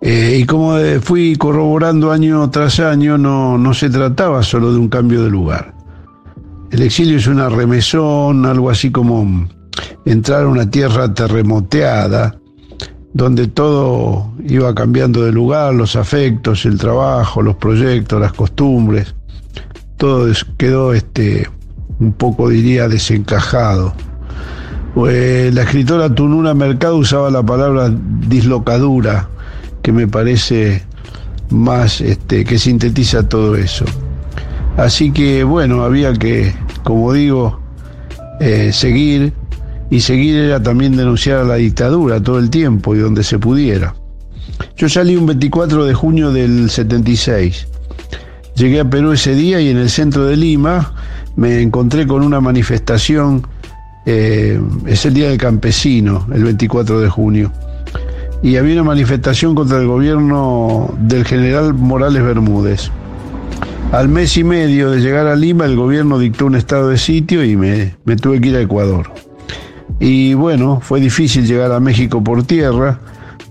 [0.01, 4.89] Eh, y como fui corroborando año tras año, no, no se trataba solo de un
[4.89, 5.75] cambio de lugar.
[6.73, 9.49] El exilio es una remesón, algo así como
[10.05, 12.35] entrar a una tierra terremoteada,
[13.15, 19.15] donde todo iba cambiando de lugar, los afectos, el trabajo, los proyectos, las costumbres,
[19.97, 21.49] todo quedó este,
[22.01, 23.93] un poco, diría, desencajado.
[24.95, 27.91] Pues, la escritora Tununa Mercado usaba la palabra
[28.29, 29.29] dislocadura,
[29.83, 30.83] que me parece
[31.51, 33.85] más este, que sintetiza todo eso.
[34.77, 37.61] Así que bueno, había que, como digo,
[38.41, 39.35] eh, seguir
[39.93, 43.95] y seguir era también denunciar a la dictadura todo el tiempo y donde se pudiera.
[44.75, 47.69] Yo salí un 24 de junio del 76.
[48.57, 50.95] Llegué a Perú ese día y en el centro de Lima
[51.37, 53.47] me encontré con una manifestación,
[54.07, 57.53] eh, es el Día del Campesino, el 24 de junio,
[58.43, 62.91] y había una manifestación contra el gobierno del general Morales Bermúdez.
[63.93, 67.45] Al mes y medio de llegar a Lima, el gobierno dictó un estado de sitio
[67.45, 69.13] y me, me tuve que ir a Ecuador.
[70.05, 72.99] Y bueno, fue difícil llegar a México por tierra,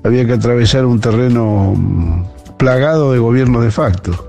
[0.03, 2.25] había que atravesar un terreno mm,
[2.57, 4.27] plagado de gobierno de facto.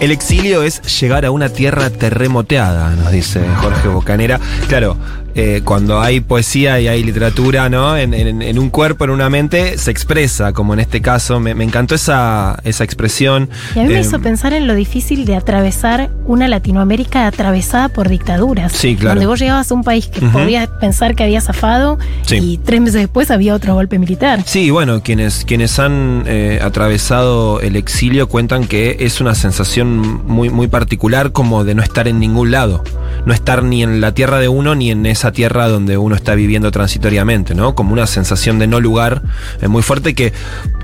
[0.00, 4.38] El exilio es llegar a una tierra terremoteada, nos dice Jorge Bocanera.
[4.68, 4.96] Claro,
[5.34, 7.96] eh, cuando hay poesía y hay literatura, ¿no?
[7.96, 11.40] En, un cuerpo, en una mente, se expresa, como en este caso.
[11.40, 13.48] Me, encantó esa, esa expresión.
[13.74, 17.88] Y a mí me hizo em, pensar en lo difícil de atravesar una Latinoamérica atravesada
[17.88, 18.72] por dictaduras.
[18.72, 19.16] Sí, claro.
[19.16, 21.98] Donde vos llegabas a un país que podías pensar que había zafado
[22.30, 24.42] y tres meses después había otro golpe militar.
[24.44, 30.50] Sí, bueno, quienes, quienes han eh, atravesado el exilio cuentan que es una sensación muy,
[30.50, 32.84] muy particular como de no estar en ningún lado.
[33.26, 36.34] No estar ni en la tierra de uno ni en esa tierra donde uno está
[36.34, 37.74] viviendo transitoriamente, ¿no?
[37.74, 39.22] Como una sensación de no lugar
[39.60, 40.32] eh, muy fuerte que,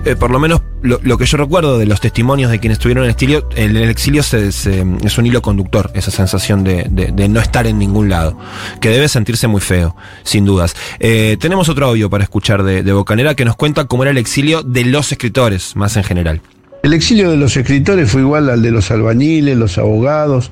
[0.04, 3.10] eh, por lo menos, lo, que yo recuerdo de los testimonios de quienes estuvieron en
[3.10, 7.78] el exilio, en el exilio es un hilo conductor, esa sensación de, no estar en
[7.78, 8.38] ningún lado,
[8.80, 10.74] que debe sentirse muy feo, sin dudas.
[10.98, 14.62] Eh, tenemos otro audio para escuchar de Bocanera que nos cuenta cómo era el exilio
[14.62, 16.40] de los escritores, más en general.
[16.82, 20.50] El exilio de los escritores fue igual al de los albañiles, los abogados,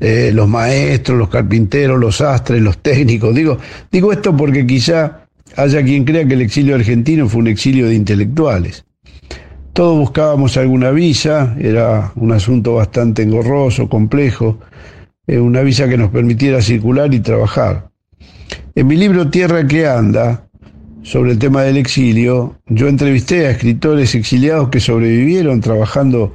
[0.00, 3.34] eh, los maestros, los carpinteros, los astres, los técnicos.
[3.34, 3.58] Digo,
[3.90, 7.94] digo esto porque quizá haya quien crea que el exilio argentino fue un exilio de
[7.94, 8.84] intelectuales.
[9.72, 14.58] Todos buscábamos alguna visa, era un asunto bastante engorroso, complejo,
[15.26, 17.90] eh, una visa que nos permitiera circular y trabajar.
[18.74, 20.48] En mi libro Tierra que anda,
[21.02, 26.34] sobre el tema del exilio, yo entrevisté a escritores exiliados que sobrevivieron trabajando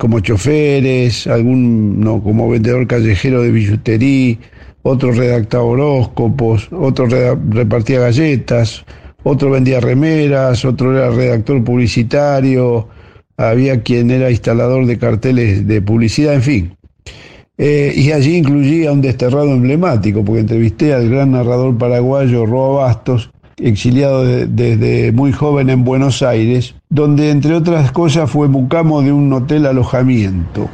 [0.00, 4.38] como choferes, algún no, como vendedor callejero de billutería,
[4.80, 8.82] otro redactaba horóscopos, otro repartía galletas,
[9.24, 12.88] otro vendía remeras, otro era redactor publicitario,
[13.36, 16.76] había quien era instalador de carteles de publicidad, en fin.
[17.58, 23.30] Eh, y allí incluía un desterrado emblemático, porque entrevisté al gran narrador paraguayo Roa Bastos,
[23.62, 29.32] exiliado desde muy joven en Buenos Aires, donde entre otras cosas fue mucamo de un
[29.32, 30.68] hotel alojamiento.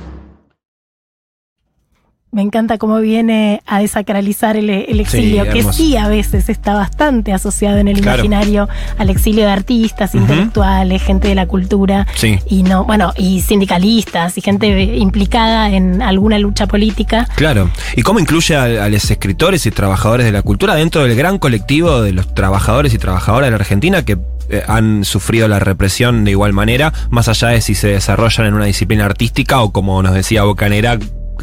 [2.36, 7.78] Me encanta cómo viene a desacralizar el, exilio, que sí a veces está bastante asociado
[7.78, 8.68] en el imaginario
[8.98, 12.06] al exilio de artistas, intelectuales, gente de la cultura
[12.46, 17.26] y no, bueno, y sindicalistas y gente implicada en alguna lucha política.
[17.36, 17.70] Claro.
[17.96, 22.02] ¿Y cómo incluye a, los escritores y trabajadores de la cultura dentro del gran colectivo
[22.02, 24.18] de los trabajadores y trabajadoras de la Argentina que
[24.50, 28.52] eh, han sufrido la represión de igual manera, más allá de si se desarrollan en
[28.52, 30.98] una disciplina artística o como nos decía Bocanera,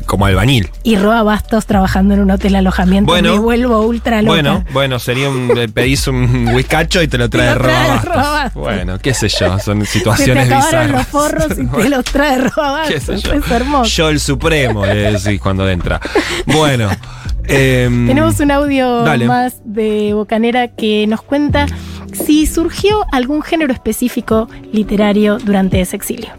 [0.06, 0.69] como albañil.
[0.84, 3.12] Y Roa Bastos trabajando en un hotel alojamiento.
[3.12, 3.34] Bueno.
[3.34, 4.34] Me vuelvo ultra loca.
[4.34, 5.49] Bueno, bueno, sería un.
[5.73, 8.34] pedís un whiskacho y te lo trae lo trae Roa Roa Bastos.
[8.34, 8.62] Bastos.
[8.63, 10.91] Bueno, qué sé yo, son Se te situaciones acabaron bizarras.
[10.91, 13.23] los forros y te los trae Roa ¿Qué sé Bastos.
[13.23, 13.34] yo?
[13.34, 13.89] Es hermoso.
[13.89, 15.99] Yo el supremo, le decís cuando entra.
[16.45, 16.89] Bueno.
[17.45, 19.25] em, Tenemos un audio Dale.
[19.27, 21.65] más de Bocanera que nos cuenta
[22.13, 26.29] si surgió algún género específico literario durante ese exilio.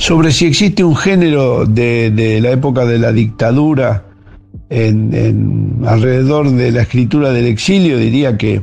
[0.00, 4.02] Sobre si existe un género de, la época de la dictadura
[4.70, 8.62] en- alrededor de la escritura del exilio, diría que,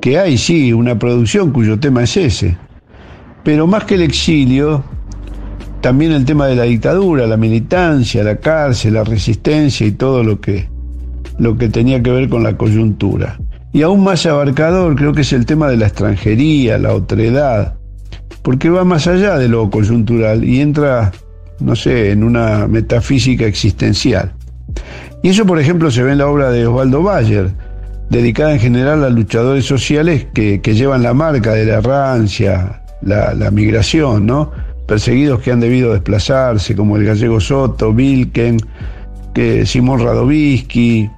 [0.00, 2.56] que hay, sí, una producción cuyo tema es ese.
[3.44, 4.82] Pero más que el exilio,
[5.82, 10.40] también el tema de la dictadura, la militancia, la cárcel, la resistencia y todo lo
[10.40, 10.68] que,
[11.38, 13.38] lo que tenía que ver con la coyuntura.
[13.72, 17.76] Y aún más abarcador creo que es el tema de la extranjería, la otredad,
[18.42, 21.12] porque va más allá de lo coyuntural y entra,
[21.60, 24.32] no sé, en una metafísica existencial.
[25.22, 27.50] Y eso, por ejemplo, se ve en la obra de Osvaldo Bayer,
[28.08, 34.26] dedicada en general a luchadores sociales que, llevan la marca de la errancia, la, migración,
[34.26, 34.50] ¿no?
[34.86, 38.58] Perseguidos que han debido desplazarse, como el gallego Soto, Wilken,
[39.34, 41.08] que Simón Radovisky,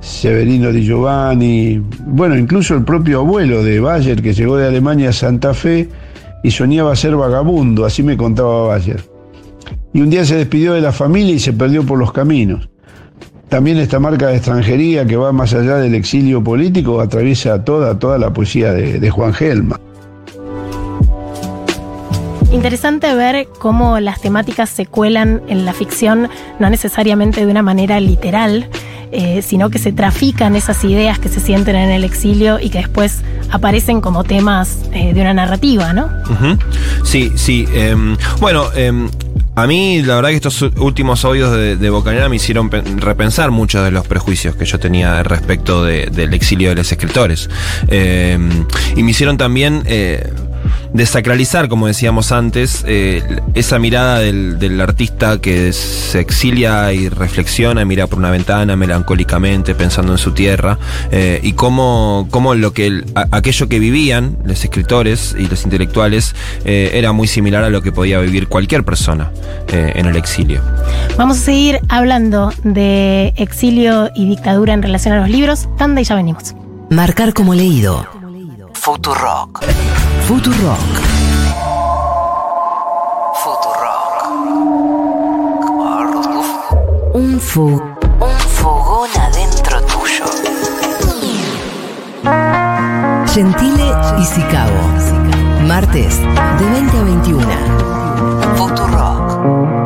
[0.00, 5.12] Severino Di Giovanni, bueno, incluso el propio abuelo de Bayer que llegó de Alemania a
[5.12, 5.88] Santa Fe
[6.42, 9.02] y soñaba ser vagabundo, así me contaba Bayer.
[9.92, 12.68] Y un día se despidió de la familia y se perdió por los caminos.
[13.48, 18.16] También esta marca de extranjería que va más allá del exilio político atraviesa toda, toda
[18.16, 19.80] la poesía de, de Juan Gelma.
[22.52, 28.00] Interesante ver cómo las temáticas se cuelan en la ficción, no necesariamente de una manera
[28.00, 28.68] literal,
[29.12, 32.78] eh, sino que se trafican esas ideas que se sienten en el exilio y que
[32.78, 33.20] después
[33.50, 36.08] aparecen como temas eh, de una narrativa, ¿no?
[37.04, 37.66] Sí, sí.
[37.74, 39.08] em, bueno, em,
[39.56, 43.50] a mí la verdad que estos últimos audios de, de Bocanera me hicieron pe- repensar
[43.50, 47.50] muchos de los prejuicios que yo tenía respecto de- del exilio de los escritores.
[47.88, 48.64] Em,
[48.96, 49.82] y me hicieron también...
[50.92, 53.22] desacralizar, como decíamos antes, eh,
[53.54, 59.74] esa mirada del, del artista que se exilia y reflexiona, mira por una ventana melancólicamente,
[59.74, 60.78] pensando en su tierra,
[61.10, 65.64] eh, y cómo, cómo lo que el- a- aquello que vivían los escritores y los
[65.64, 69.30] intelectuales eh, era muy similar a lo que podía vivir cualquier persona
[69.68, 70.60] eh, en el exilio.
[71.16, 75.68] Vamos a seguir hablando de exilio y dictadura en relación a los libros.
[75.78, 76.54] Tanda y ya venimos.
[76.90, 78.06] Marcar como leído.
[78.74, 79.62] Futurock.
[80.30, 80.78] Futurock.
[83.42, 84.14] Futurock.
[87.14, 87.82] Un fu.
[88.20, 90.24] Un fogón adentro tuyo.
[93.26, 94.80] Gentile y Sicabo.
[95.66, 97.48] Martes, de 20 a 21.
[98.54, 99.79] Futurock.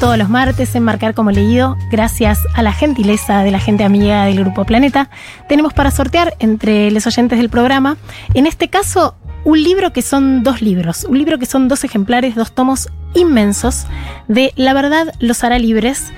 [0.00, 4.24] Todos los martes en Marcar como leído, gracias a la gentileza de la gente amiga
[4.24, 5.10] del Grupo Planeta,
[5.48, 7.98] tenemos para sortear entre los oyentes del programa,
[8.34, 12.34] en este caso, un libro que son dos libros, un libro que son dos ejemplares,
[12.34, 13.84] dos tomos inmensos
[14.28, 16.10] de La verdad los hará libres,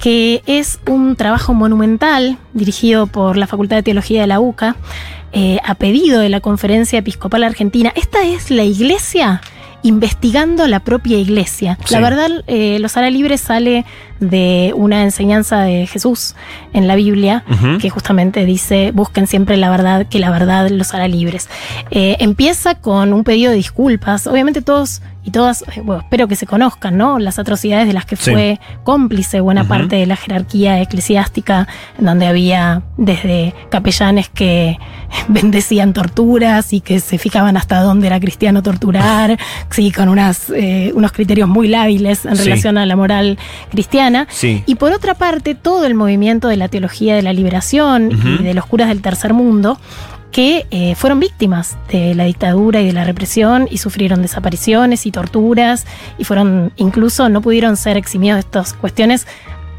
[0.00, 4.74] que es un trabajo monumental dirigido por la Facultad de Teología de la UCA,
[5.32, 7.92] eh, a pedido de la Conferencia Episcopal Argentina.
[7.94, 9.42] Esta es la iglesia
[9.82, 11.78] investigando la propia iglesia.
[11.84, 11.94] Sí.
[11.94, 13.84] La verdad, eh, los hará libres sale
[14.20, 16.34] de una enseñanza de Jesús
[16.72, 17.44] en la Biblia,
[17.80, 21.48] que justamente dice, busquen siempre la verdad, que la verdad los hará libres.
[21.90, 24.26] Eh, empieza con un pedido de disculpas.
[24.26, 27.18] Obviamente todos y todas, eh, bueno, espero que se conozcan, ¿no?
[27.18, 28.30] Las atrocidades de las que Sí.
[28.30, 34.78] fue cómplice buena parte de la jerarquía eclesiástica, en donde había desde capellanes que
[35.28, 39.38] bendecían torturas y que se fijaban hasta dónde era cristiano torturar,
[39.70, 42.44] sí, con unas, eh, unos criterios muy lábiles en Sí.
[42.44, 43.38] relación a la moral
[43.70, 44.26] cristiana.
[44.30, 44.62] Sí.
[44.66, 48.54] Y por otra parte, todo el movimiento de la teología de la liberación y de
[48.54, 49.78] los curas del tercer mundo,
[50.32, 55.10] que eh, fueron víctimas de la dictadura y de la represión y sufrieron desapariciones y
[55.10, 55.86] torturas
[56.18, 59.26] y fueron, incluso no pudieron ser eximidos de estas cuestiones,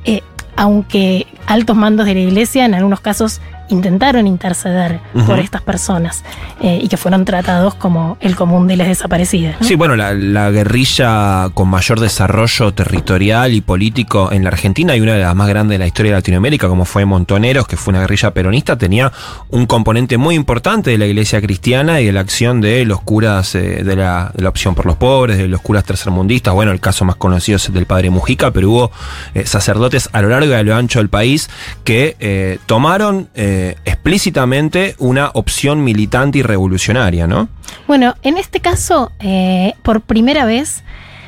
[0.05, 0.21] eh,
[0.55, 6.23] aunque altos mandos de la iglesia en algunos casos intentaron interceder por estas personas
[6.61, 9.59] eh, y que fueron tratados como el común de las desaparecidas.
[9.59, 9.67] ¿no?
[9.67, 15.01] Sí, bueno, la, la guerrilla con mayor desarrollo territorial y político en la Argentina y
[15.01, 17.91] una de las más grandes de la historia de Latinoamérica, como fue Montoneros, que fue
[17.91, 19.11] una guerrilla peronista, tenía
[19.49, 23.55] un componente muy importante de la iglesia cristiana y de la acción de los curas
[23.55, 26.53] eh, de, la, de la opción por los pobres, de los curas tercermundistas.
[26.53, 28.91] Bueno, el caso más conocido es el del padre Mujica, pero hubo
[29.33, 31.49] eh, sacerdotes a lo largo y a lo ancho del país
[31.83, 33.29] que tomaron.
[33.35, 37.49] eh, eh, explícitamente una opción militante y revolucionaria, ¿no?
[37.87, 40.83] Bueno, en este caso, eh, por primera vez,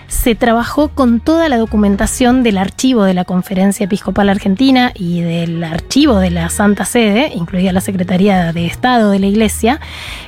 [0.08, 5.64] se trabajó con toda la documentación del archivo de la Conferencia Episcopal Argentina y del
[5.64, 9.80] archivo de la Santa Sede, incluida la Secretaría de Estado de la Iglesia.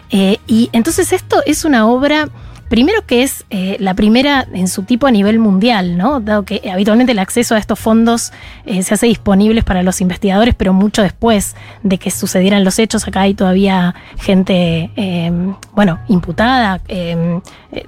[0.10, 2.30] Eh, y entonces esto es una obra
[2.74, 6.20] Primero que es eh, la primera en su tipo a nivel mundial, ¿no?
[6.20, 8.34] Dado que habitualmente el acceso a estos fondos
[8.66, 13.08] eh, se hace disponible para los investigadores, pero mucho después de que sucedieran los hechos,
[13.08, 14.90] acá hay todavía gente,
[15.76, 16.82] bueno, imputada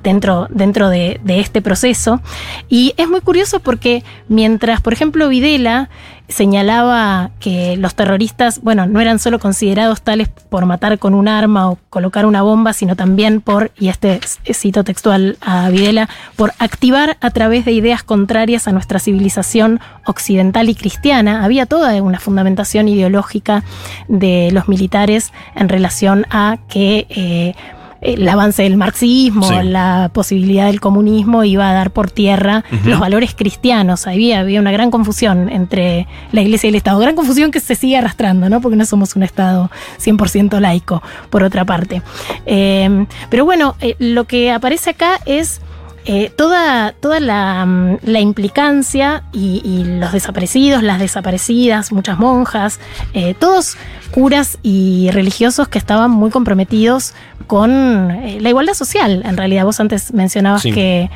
[0.04, 2.22] dentro, dentro de, de este proceso.
[2.70, 5.90] Y es muy curioso porque mientras, por ejemplo, Videla
[6.28, 11.70] señalaba que los terroristas, bueno, no eran solo considerados tales por matar con un arma
[11.70, 14.20] o colocar una bomba, sino también por, y este
[14.54, 20.70] cito textual a Videla, por activar a través de ideas contrarias a nuestra civilización occidental
[20.70, 21.44] y cristiana.
[21.44, 23.64] Había toda una fundamentación ideológica
[24.08, 27.56] de los militares en relación a que eh,
[28.02, 33.34] el avance del marxismo, la posibilidad del comunismo iba a dar por tierra los valores
[33.36, 34.08] cristianos.
[34.08, 37.00] Había, había una gran confusión entre la iglesia y el Estado.
[37.00, 38.62] Gran confusión que se sigue arrastrando, ¿no?
[38.62, 42.02] Porque no somos un Estado 100% laico, por otra parte.
[42.46, 45.62] Eh, pero bueno, eh, lo que aparece acá es
[46.08, 52.80] eh, toda, toda la, mm, implicancia y, los desaparecidos, las desaparecidas, muchas monjas,
[53.14, 53.76] eh, todos
[54.12, 57.14] curas y religiosos que estaban muy comprometidos
[57.48, 59.24] con eh, la igualdad social.
[59.26, 61.10] En realidad, vos antes mencionabas que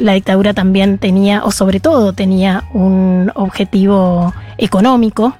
[0.00, 5.36] la dictadura también tenía, o sobre todo tenía un objetivo económico.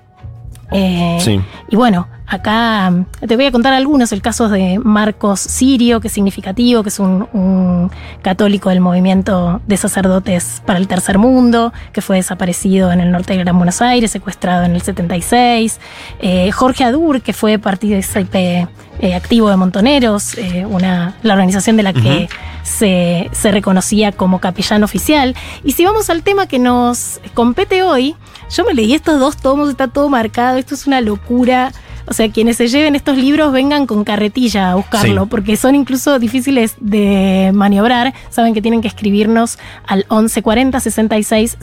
[0.72, 6.06] Y bueno, Acá mm, te voy a contar algunos, el caso de Marcos Sirio, que
[6.06, 7.90] es significativo, que es un,
[8.22, 13.32] católico del movimiento de sacerdotes para el tercer mundo, que fue desaparecido en el norte
[13.32, 15.80] de Gran Buenos Aires, secuestrado en el 76.
[16.20, 18.68] Eh, Jorge Adur, que fue partícipe
[19.00, 22.28] eh, activo de Montoneros, eh, una, la organización de la que
[22.62, 25.34] se, se reconocía como capellán oficial.
[25.64, 28.14] Y si vamos al tema que nos compete hoy,
[28.54, 31.72] yo me leí estos dos tomos, está todo marcado, esto es una locura.
[32.10, 36.18] O sea, quienes se lleven estos libros vengan con carretilla a buscarlo, porque son incluso
[36.18, 38.12] difíciles de maniobrar.
[38.30, 41.58] Saben que tienen que escribirnos al 1140 66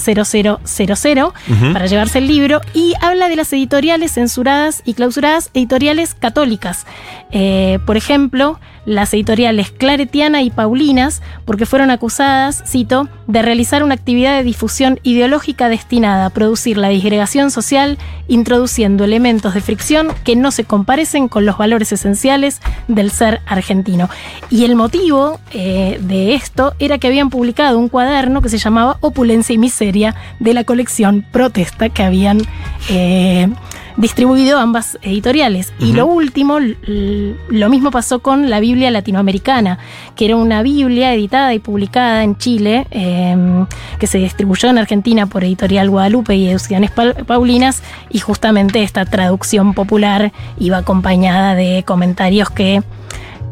[1.74, 2.62] para llevarse el libro.
[2.74, 6.86] Y habla de las editoriales censuradas y clausuradas, editoriales católicas.
[7.32, 8.58] Eh, por ejemplo,
[8.88, 15.00] las editoriales Claretiana y Paulinas, porque fueron acusadas, cito, de realizar una actividad de difusión
[15.04, 17.98] ideológica destinada a producir la disgregación social,
[18.30, 24.10] introduciendo elementos de fricción que no se comparecen con los valores esenciales del ser argentino.
[24.50, 28.98] Y el motivo eh, de esto era que habían publicado un cuaderno que se llamaba
[29.02, 32.42] Opulencia y Miseria de la colección Protesta que habían...
[32.90, 33.50] Eh,
[33.98, 35.74] distribuido ambas editoriales.
[35.80, 39.80] Y lo último, lo mismo pasó con la Biblia latinoamericana,
[40.16, 43.66] que era una Biblia editada y publicada en Chile, em,
[44.00, 49.74] que se distribuyó en Argentina por Editorial Guadalupe y Educianes Paulinas, y justamente esta traducción
[49.74, 52.84] popular iba acompañada de comentarios que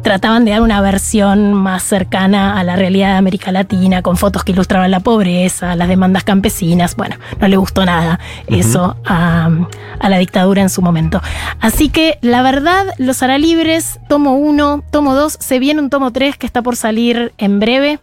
[0.06, 4.44] trataban de dar una versión más cercana a la realidad de América Latina, con fotos
[4.44, 6.94] que ilustraban la pobreza, las demandas campesinas.
[6.94, 9.50] Bueno, no le gustó nada eso a,
[10.00, 11.20] la dictadura en su momento.
[11.58, 16.12] Así que la verdad, Los Hará Libres, tomo 1, tomo 2, se viene un tomo
[16.12, 17.98] 3 que está por salir en breve.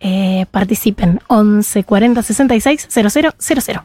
[0.00, 3.84] Eh, participen 11 40 66 00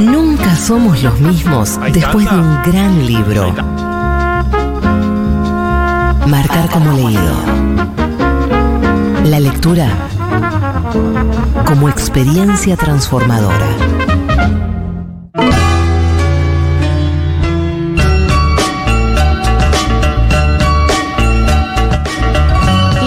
[0.00, 3.89] Nunca somos los mismos después de un gran libro.
[6.26, 7.34] Marcar como leído.
[9.24, 9.88] La lectura
[11.66, 13.66] como experiencia transformadora.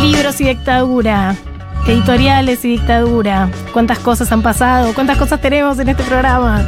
[0.02, 1.36] Libros y dictadura.
[1.88, 3.50] Editoriales y dictadura.
[3.74, 4.94] ¿Cuántas cosas han pasado?
[4.94, 6.66] ¿Cuántas cosas tenemos en este programa?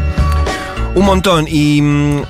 [0.95, 1.45] Un montón.
[1.47, 2.21] Y mm,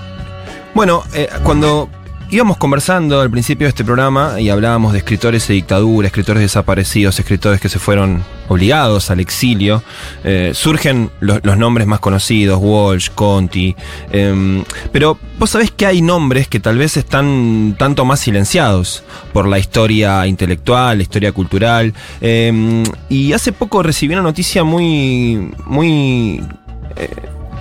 [0.73, 1.89] bueno, eh, cuando
[2.31, 7.19] íbamos conversando al principio de este programa y hablábamos de escritores de dictadura, escritores desaparecidos,
[7.19, 9.83] escritores que se fueron obligados al exilio.
[10.23, 13.75] Eh, surgen los, nombres más conocidos, Walsh, Conti.
[14.11, 19.03] Em, pero vos sabés que hay nombres que tal vez están tanto más silenciados
[19.33, 21.93] por la historia intelectual, la historia cultural.
[22.21, 26.43] Em, y hace poco recibí una noticia muy, muy
[26.95, 27.09] eh,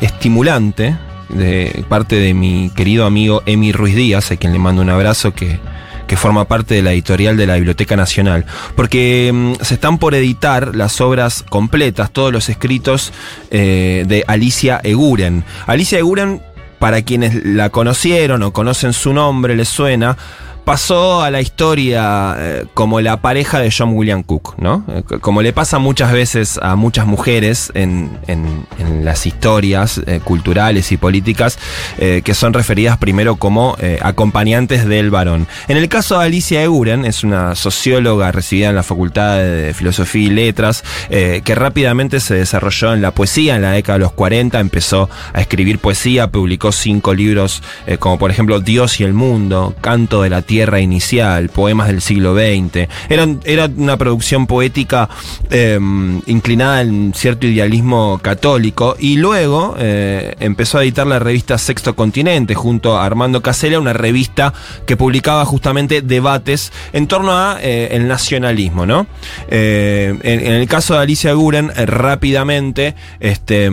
[0.01, 0.97] estimulante
[1.35, 5.35] de parte de mi querido amigo Emi Ruiz Díaz, a quien le mando un abrazo,
[5.35, 5.59] que,
[6.07, 8.45] que forma parte de la editorial de la Biblioteca Nacional,
[8.77, 13.13] porque mm, se están por editar las obras completas, todos los escritos
[13.51, 15.45] eh, de Alicia Eguren.
[15.67, 16.41] Alicia Eguren
[16.79, 20.17] para quienes la conocieron o conocen su nombre, les suena,
[20.65, 24.85] pasó a la historia eh, como la pareja de John William Cook, ¿no?
[24.89, 28.65] Eh, como le pasa muchas veces a muchas mujeres en, en-
[29.05, 31.59] las historias eh, culturales y políticas
[31.99, 35.47] que son referidas primero como acompañantes del varón.
[35.69, 40.23] En el caso de Alicia Eguren, es una socióloga recibida en la Facultad de Filosofía
[40.27, 44.59] y Letras, que rápidamente se desarrolló en la poesía en la década de los 40,
[44.61, 47.63] empezó a escribir poesía, publicó cinco libros
[47.99, 52.35] como por ejemplo Dios y el Mundo, Canto de la Tierra Inicial, Poemas del siglo
[52.35, 52.89] XX.
[53.09, 55.09] Era, una producción poética
[55.51, 55.79] eh,
[56.27, 62.55] inclinada en cierto idealismo católico y luego eh, empezó a editar la revista Sexto Continente
[62.55, 64.53] junto a Armando Casella, una revista
[64.87, 69.07] que publicaba justamente debates en torno a eh, nacionalismo, ¿no?
[69.49, 73.71] Eh, en, en el caso de Alicia Guren, rápidamente, este.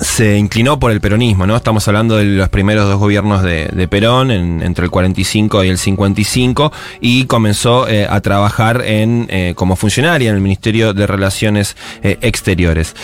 [0.00, 1.56] Se inclinó por el peronismo, ¿no?
[1.56, 5.68] Estamos hablando de los primeros dos gobiernos de, de Perón, en- entre el 45 y
[5.68, 11.06] el 55, y comenzó eh, a trabajar en, eh, como funcionaria en el Ministerio de
[11.06, 12.94] Relaciones eh, Exteriores.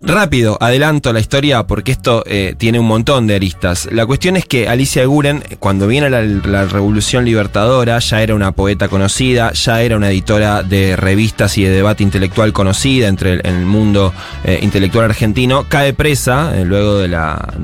[0.00, 3.88] Rápido, adelanto la historia porque esto eh, tiene un montón de aristas.
[3.90, 8.86] La cuestión es que Alicia Guren, cuando viene la, Revolución Libertadora, ya era una poeta
[8.86, 13.66] conocida, ya era una editora de revistas y de debate intelectual conocida entre el, el
[13.66, 17.54] mundo eh, intelectual argentino, cae presa eh, luego de la,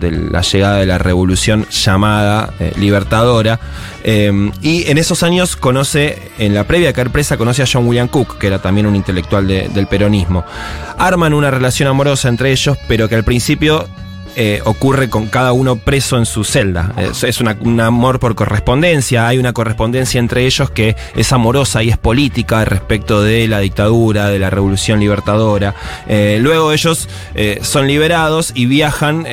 [0.53, 3.61] llegada de la Revolución llamada Libertadora.
[4.03, 8.09] eh, y en esos años conoce, en la previa caer presa, conoce a John William
[8.09, 10.45] Cook, que era también un intelectual de- del peronismo.
[10.99, 13.89] Arman una relación amorosa entre ellos, pero que al principio
[14.37, 16.93] eh, ocurre con cada uno preso en su celda.
[16.97, 21.83] Es, es una- un amor por correspondencia, hay una correspondencia entre ellos que es amorosa
[21.83, 25.75] y es política respecto de la dictadura, de la revolución libertadora.
[26.09, 29.27] Eh, luego ellos eh, son liberados y viajan,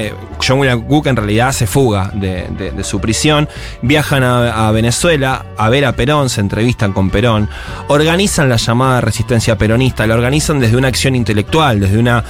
[0.45, 3.49] John William Cook en realidad se fuga de, de- de su prisión,
[3.82, 7.49] viajan a, a Venezuela a ver a Perón, se entrevistan con Perón,
[7.88, 12.24] organizan la llamada resistencia peronista, la organizan desde una acción intelectual, desde una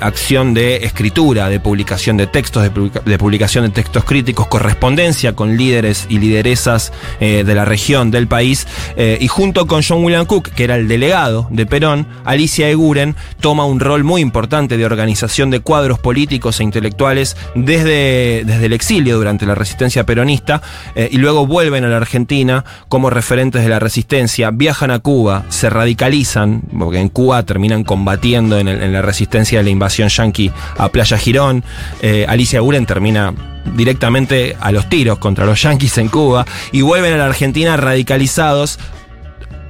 [0.00, 5.34] acción de escritura, de publicación de textos, de, publica- de publicación de textos críticos, correspondencia
[5.34, 10.04] con líderes y lideresas eh, de la región, del país, eh, y junto con John
[10.04, 14.76] William Cook, que era el delegado de Perón, Alicia Eguren toma un rol muy importante
[14.76, 20.60] de organización de cuadros políticos e intelectuales desde, desde el exilio durante la resistencia peronista,
[20.94, 25.44] eh, y luego vuelven a la Argentina como referentes de la resistencia, viajan a Cuba,
[25.48, 30.88] se radicalizan, porque en Cuba terminan combatiendo en la resistencia de la invasión yanqui a
[30.88, 31.64] Playa Girón.
[32.00, 33.32] Eh, Alicia Guren termina
[33.74, 38.78] directamente a los tiros contra los yanquis en Cuba y vuelven a la Argentina radicalizados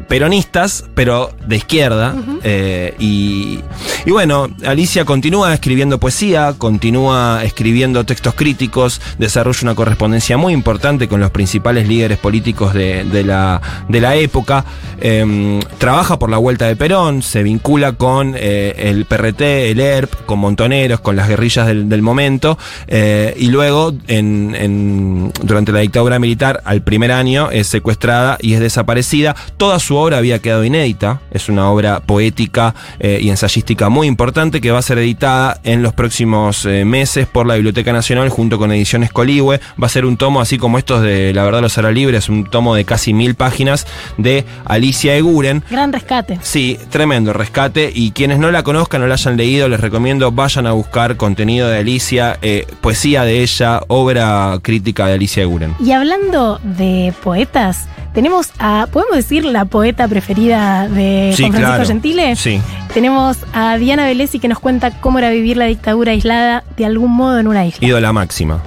[0.05, 2.15] peronistas, pero de izquierda.
[2.43, 3.61] eh, y,
[4.07, 11.09] y bueno, Alicia continúa escribiendo poesía, continúa escribiendo textos críticos, desarrolla una correspondencia muy importante
[11.09, 14.65] con los principales líderes políticos de, de la, de la época.
[15.01, 19.41] eh, trabaja por la vuelta de Perón, se vincula con eh, el PRT,
[19.71, 22.59] el ERP, con Montoneros, con las guerrillas del, del momento.
[22.87, 28.55] eh, y luego, en, en- durante la dictadura militar, al primer año, es secuestrada y
[28.55, 29.35] es desaparecida.
[29.57, 31.21] Toda su obra había quedado inédita.
[31.31, 35.83] Es una obra poética eh, y ensayística muy importante que va a ser editada en
[35.83, 39.61] los próximos eh, meses por la Biblioteca Nacional junto con Ediciones Coligüe.
[39.83, 42.45] Va a ser un tomo así como estos de La Verdad los hará libres, un
[42.45, 43.87] tomo de casi mil páginas
[44.19, 45.63] de Alicia Eguren.
[45.71, 46.39] Gran rescate.
[46.43, 47.91] Sí, tremendo rescate.
[47.95, 51.69] Y quienes no la conozcan o la hayan leído, les recomiendo vayan a buscar contenido
[51.69, 55.75] de Alicia, eh, poesía de ella, obra crítica de Alicia Eguren.
[55.81, 61.75] Y hablando de poetas, tenemos a, ¿podemos decir la poeta preferida de Sí, Juan Francisco
[61.75, 61.87] claro.
[61.87, 62.37] Gentile?
[62.37, 62.61] Sí.
[62.95, 67.11] Tenemos a Diana Velesi que nos cuenta cómo era vivir la dictadura aislada de algún
[67.13, 67.87] modo en una isla.
[67.87, 68.61] Ídola máxima.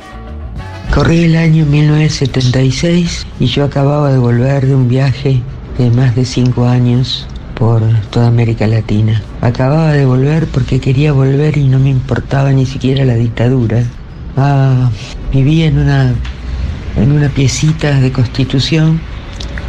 [0.94, 5.42] Corría el año 1976 y yo acababa de volver de un viaje
[5.78, 7.26] de más de cinco años
[7.56, 9.22] por toda América Latina.
[9.42, 13.84] Acababa de volver porque quería volver y no me importaba ni siquiera la dictadura.
[14.36, 14.90] Ah,
[15.32, 16.14] vivía en una,
[16.98, 19.00] en una piecita de constitución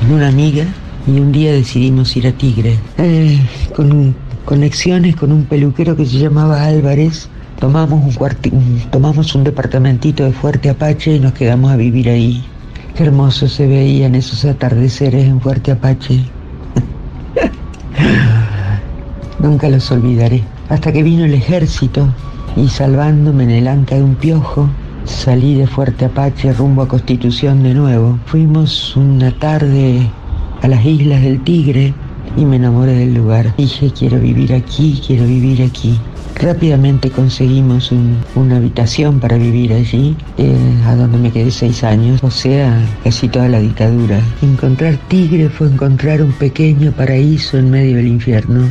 [0.01, 0.65] con una amiga
[1.07, 2.77] y un día decidimos ir a Tigre.
[2.99, 3.39] Eh,
[3.75, 7.29] con conexiones con un peluquero que se llamaba Álvarez,
[7.61, 12.45] tomamos un- tomamos un departamentito de Fuerte Apache y nos quedamos a vivir ahí.
[12.97, 16.21] Qué hermoso se veían esos atardeceres en Fuerte Apache.
[19.39, 20.43] Nunca los olvidaré.
[20.69, 22.09] Hasta que vino el ejército
[22.57, 24.69] y salvándome en el anca de un piojo,
[25.09, 28.19] salí de Fuerte Apache rumbo a Constitución de nuevo.
[28.27, 30.09] Fuimos una tarde
[30.63, 31.95] a las Islas del Tigre
[32.37, 33.55] y me enamoré del lugar.
[33.57, 35.99] Dije, quiero vivir aquí, quiero vivir aquí.
[36.37, 40.57] Rápidamente conseguimos un- una habitación para vivir allí, eh,
[40.87, 44.21] a donde me quedé seis años, o sea, casi toda la dictadura.
[44.43, 48.69] Encontrar Tigre fue encontrar un pequeño paraíso en medio del infierno.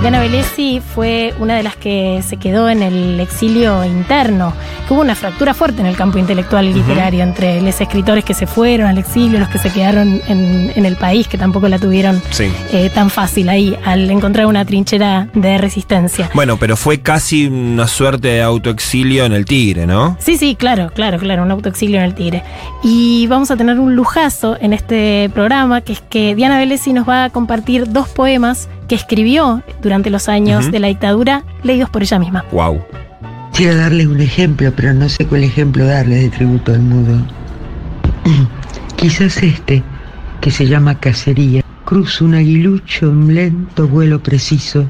[0.00, 4.54] Diana Velesi fue una de las que se quedó en el exilio interno,
[4.88, 8.32] que hubo una fractura fuerte en el campo intelectual y literario entre los escritores que
[8.32, 11.78] se fueron al exilio, los que se quedaron en, en el país, que tampoco la
[11.78, 12.50] tuvieron Sí.
[12.72, 16.30] eh, tan fácil ahí, al encontrar una trinchera de resistencia.
[16.32, 20.16] Bueno, pero fue casi una suerte de autoexilio en el Tigre, ¿no?
[20.18, 22.42] Sí, sí, claro, claro, claro, un autoexilio en el Tigre.
[22.82, 27.06] Y vamos a tener un lujazo en este programa, que es que Diana Velesi nos
[27.06, 32.02] va a compartir dos poemas que escribió durante los años de la dictadura, leídos por
[32.02, 32.44] ella misma.
[32.50, 32.82] Wow.
[33.52, 37.24] Quisiera darles un ejemplo, pero no sé cuál ejemplo darles de tributo al mudo.
[38.96, 39.84] Quizás este,
[40.40, 44.84] que se llama cacería, cruza un aguilucho en lento vuelo preciso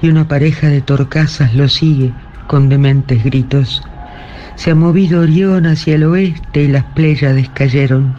[0.00, 2.14] y una pareja de torcasas lo sigue
[2.46, 3.82] con dementes gritos.
[4.54, 8.16] Se ha movido Orión hacia el oeste y las pléyades cayeron.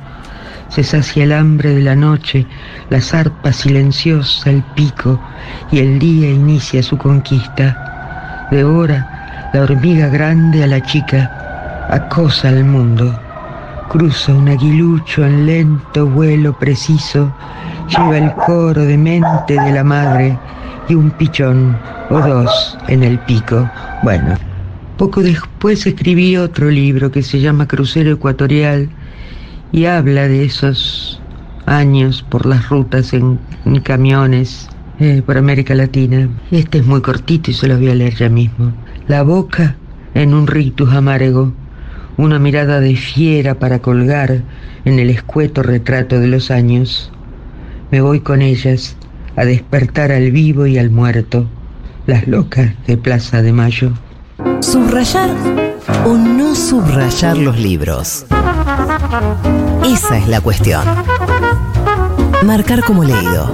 [0.70, 2.45] Se sacia el hambre de la noche,
[2.89, 5.20] la zarpa silenciosa, el pico,
[5.72, 8.47] y el día inicia su conquista.
[8.51, 13.18] Devora la hormiga grande a la chica, acosa al mundo.
[13.89, 17.34] Cruza un aguilucho en lento vuelo preciso,
[17.88, 20.38] lleva el coro de mente de la madre
[20.89, 21.78] y un pichón
[22.09, 23.70] o dos en el pico.
[24.03, 24.36] Bueno,
[24.97, 28.89] poco después escribí otro libro que se llama Crucero Ecuatorial
[29.72, 31.22] y habla de esos
[31.65, 33.39] años por las rutas en,
[33.84, 36.30] camiones eh, por América Latina.
[36.51, 38.72] Este es muy cortito y se lo voy a leer ya mismo.
[39.07, 39.76] La boca
[40.13, 41.53] en un rictus amargo,
[42.18, 44.41] una mirada de fiera para colgar
[44.86, 47.11] en el escueto retrato de los años.
[47.91, 48.95] Me voy con ellas
[49.36, 51.47] a despertar al vivo y al muerto,
[52.07, 53.93] las locas de Plaza de Mayo.
[54.62, 55.30] Subrayar
[56.06, 58.26] o no subrayar los libros.
[59.84, 60.84] Esa es la cuestión.
[62.46, 63.52] Marcar como leído.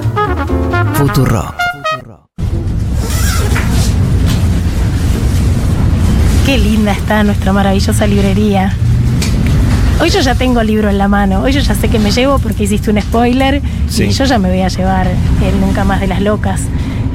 [0.95, 1.53] Futuro.
[6.45, 8.75] Qué linda está nuestra maravillosa librería.
[10.01, 11.41] Hoy yo ya tengo el libro en la mano.
[11.43, 14.03] Hoy yo ya sé que me llevo porque hiciste un spoiler Sí.
[14.03, 16.61] y yo ya me voy a llevar el Nunca más de las locas.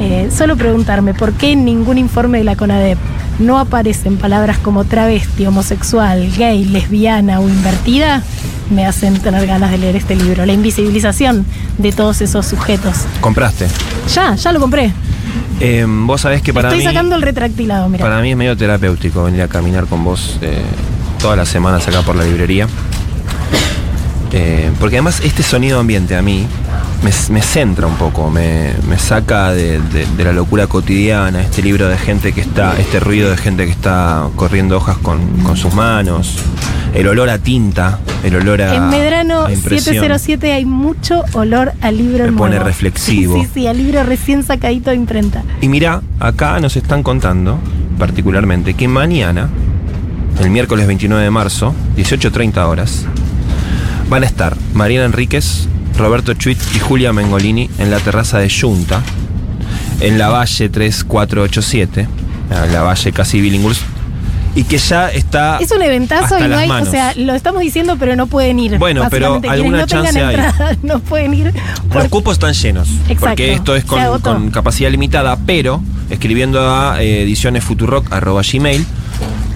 [0.00, 2.96] Eh, solo preguntarme por qué ningún informe de la CONADEP
[3.38, 8.22] no aparecen palabras como travesti, homosexual, gay, lesbiana o invertida,
[8.70, 10.44] me hacen tener ganas de leer este libro.
[10.44, 11.46] La invisibilización
[11.78, 12.96] de todos esos sujetos.
[13.20, 13.66] ¿Compraste?
[14.14, 14.92] Ya, ya lo compré.
[15.60, 16.84] Eh, vos sabés que para Estoy mí.
[16.84, 18.04] sacando el retractilado, mira.
[18.04, 20.62] Para mí es medio terapéutico venir a caminar con vos eh,
[21.20, 22.66] todas las semanas acá por la librería.
[24.32, 26.46] Eh, porque además este sonido ambiente a mí
[27.04, 31.62] me, me centra un poco, me, me saca de, de- de la locura cotidiana, este
[31.62, 35.56] libro de gente que está, este ruido de gente que está corriendo hojas con, con
[35.56, 36.36] sus manos,
[36.94, 38.74] el olor a tinta, el olor a...
[38.74, 39.94] En Medrano a impresión.
[39.94, 43.36] 707 hay mucho olor al libro Me pone reflexivo.
[43.36, 45.42] Sí, sí, sí, al libro recién sacadito de imprenta.
[45.60, 47.58] Y mira, acá nos están contando,
[47.98, 49.48] particularmente, que mañana,
[50.40, 53.04] el miércoles 29 de marzo, 18.30 horas,
[54.08, 55.68] van a estar Mariana Enríquez,
[55.98, 59.02] Roberto Chuit y Julia Mengolini en la terraza de Junta,
[60.00, 62.08] en la Valle 3487,
[62.50, 63.80] en la Valle casi bilingües,
[64.54, 65.58] y que ya está...
[65.58, 66.88] Es un eventazo hasta y no hay, o manos.
[66.90, 68.78] sea, lo estamos diciendo, pero no pueden ir.
[68.78, 70.34] Bueno, pero alguna no chance hay.
[70.36, 71.52] entrada no pueden ir.
[71.92, 72.88] Los cupos están llenos.
[73.08, 78.86] Exacto, Porque esto es con capacidad limitada, pero escribiendo a eh, edicionesfuturock.gmail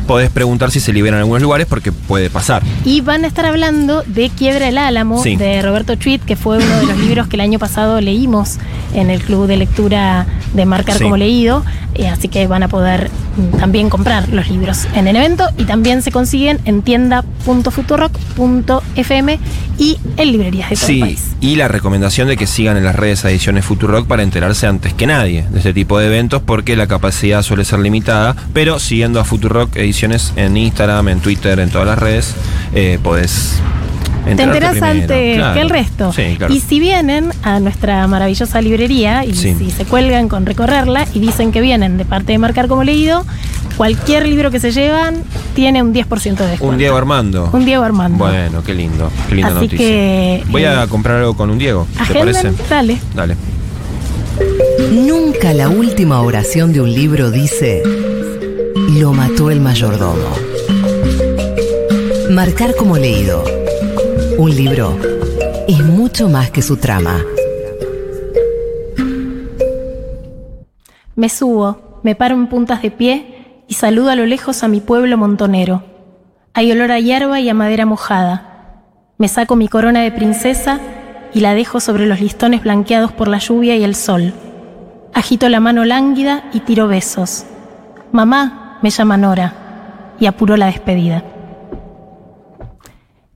[0.03, 2.63] podés preguntar si se liberan en algunos lugares porque puede pasar.
[2.85, 5.37] Y van a estar hablando de Quiebra el Álamo Sí.
[5.37, 8.59] de Roberto Chuit, que fue uno de los libros que el año pasado leímos
[8.95, 11.05] en el club de lectura de Marcar Sí.
[11.05, 11.65] como leído.
[11.95, 15.65] Eh, así que van a poder mm, también comprar los libros en el evento y
[15.65, 19.39] también se consiguen en tienda.futurock.fm
[19.79, 21.23] y en librerías de todo el Sí, país.
[21.41, 25.07] y la recomendación de que sigan en las redes Ediciones Futurock para enterarse antes que
[25.07, 29.25] nadie de este tipo de eventos porque la capacidad suele ser limitada, pero siguiendo a
[29.25, 30.02] Futurock Ediciones
[30.37, 32.35] en Instagram, en Twitter, en todas las redes,
[32.75, 33.61] eh, podés
[34.25, 35.55] Te enterás antes Claro.
[35.55, 36.13] que el resto.
[36.13, 36.55] Sí, claro.
[36.55, 39.55] Y si vienen a nuestra maravillosa librería y Sí.
[39.59, 43.25] si se cuelgan con recorrerla y dicen que vienen de parte de Marcar como leído,
[43.77, 45.17] cualquier libro que se llevan
[45.57, 46.73] tiene un 10% de descuento.
[46.73, 47.51] Un Diego Armando.
[47.53, 48.19] Un Diego Armando.
[48.19, 49.79] Bueno, qué lindo, qué linda Así noticia.
[49.79, 52.53] que, Voy eh, a comprar algo con un Diego, ¿te parece?
[52.71, 52.99] dale.
[53.17, 53.37] Dale.
[54.93, 57.83] Nunca la última oración de un libro dice,
[59.03, 60.29] lo mató el mayordomo.
[62.31, 63.43] Marcar como leído.
[64.39, 64.97] Un libro
[65.67, 67.21] es mucho más que su trama.
[71.17, 74.79] Me subo, me paro en puntas de pie y saludo a lo lejos a mi
[74.81, 75.83] pueblo montonero.
[76.55, 78.85] Hay olor a hierba y a madera mojada.
[79.19, 80.79] Me saco mi corona de princesa
[81.35, 84.33] y la dejo sobre los listones blanqueados por la lluvia y el sol.
[85.13, 87.47] Agito la mano lánguida y tiro besos.
[88.13, 89.55] Mamá, me llama Nora,
[90.19, 91.25] y apuro la despedida.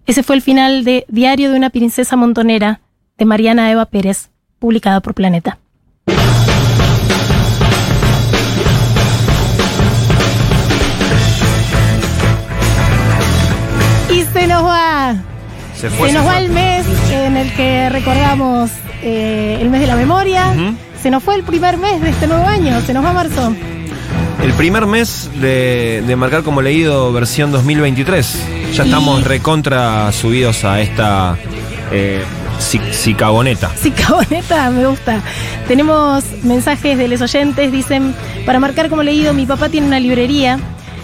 [0.04, 2.80] Ese fue el final de Diario de una princesa montonera
[3.18, 5.58] de Mariana Eva Pérez, publicado por Planeta.
[14.10, 15.16] Y se nos va.
[15.76, 16.08] Se fue.
[16.08, 16.32] Se se nos fue.
[16.32, 18.70] va el mes en el que recordamos
[19.02, 20.54] eh, el mes de la memoria.
[21.02, 22.80] Se nos fue el primer mes de este nuevo año.
[22.80, 23.54] Se nos va marzo.
[24.42, 28.46] El primer mes de, de marcar como leído versión 2023.
[28.74, 31.36] Ya Y- estamos recontra subidos a esta
[31.90, 32.22] eh,
[32.60, 33.70] ci- cicaboneta.
[33.80, 35.20] Sí, caboneta, me gusta.
[35.66, 37.72] Tenemos mensajes de los oyentes.
[37.72, 38.14] Dicen,
[38.44, 40.58] para marcar como leído, mi papá tiene una librería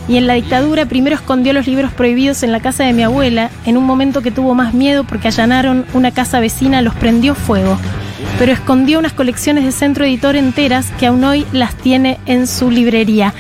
[0.08, 3.50] y en la dictadura primero escondió los libros prohibidos en la casa de mi abuela.
[3.64, 7.78] En un momento que tuvo más miedo porque allanaron una casa vecina, los prendió fuego.
[8.38, 12.70] Pero escondió unas colecciones de centro editor enteras que aún hoy las tiene en su
[12.70, 13.34] librería.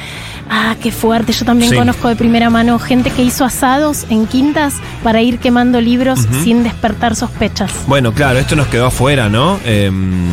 [0.50, 1.32] Ah, qué fuerte.
[1.32, 1.76] Yo también Sí.
[1.76, 6.62] conozco de primera mano gente que hizo asados en quintas para ir quemando libros sin
[6.62, 7.72] despertar sospechas.
[7.86, 9.58] Bueno, claro, esto nos quedó afuera, ¿no?
[9.64, 10.26] Em,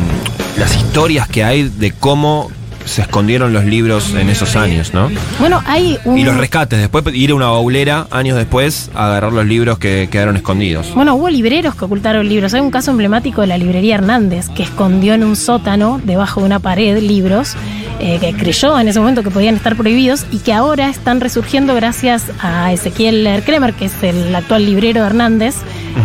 [0.58, 2.50] las historias que hay de cómo
[2.84, 5.10] se escondieron los libros en esos años, ¿no?
[5.38, 6.18] Bueno, hay un.
[6.18, 10.08] Y los rescates, después ir a una baulera años después a agarrar los libros que
[10.10, 10.94] quedaron escondidos.
[10.94, 12.54] Bueno, hubo libreros que ocultaron libros.
[12.54, 16.46] Hay un caso emblemático de la librería Hernández, que escondió en un sótano, debajo de
[16.46, 17.56] una pared, libros
[18.00, 21.74] eh, que creyó en ese momento que podían estar prohibidos y que ahora están resurgiendo
[21.74, 25.56] gracias a Ezequiel Kremer, que es el actual librero de Hernández,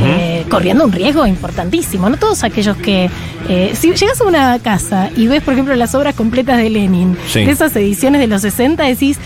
[0.03, 2.09] eh, corriendo un riesgo importantísimo.
[2.09, 3.09] No todos aquellos que.
[3.47, 7.17] eh, si llegas a una casa y ves, por ejemplo, las obras completas de Lenin,
[7.29, 7.45] Sí.
[7.45, 9.17] de esas ediciones de los 60, decís.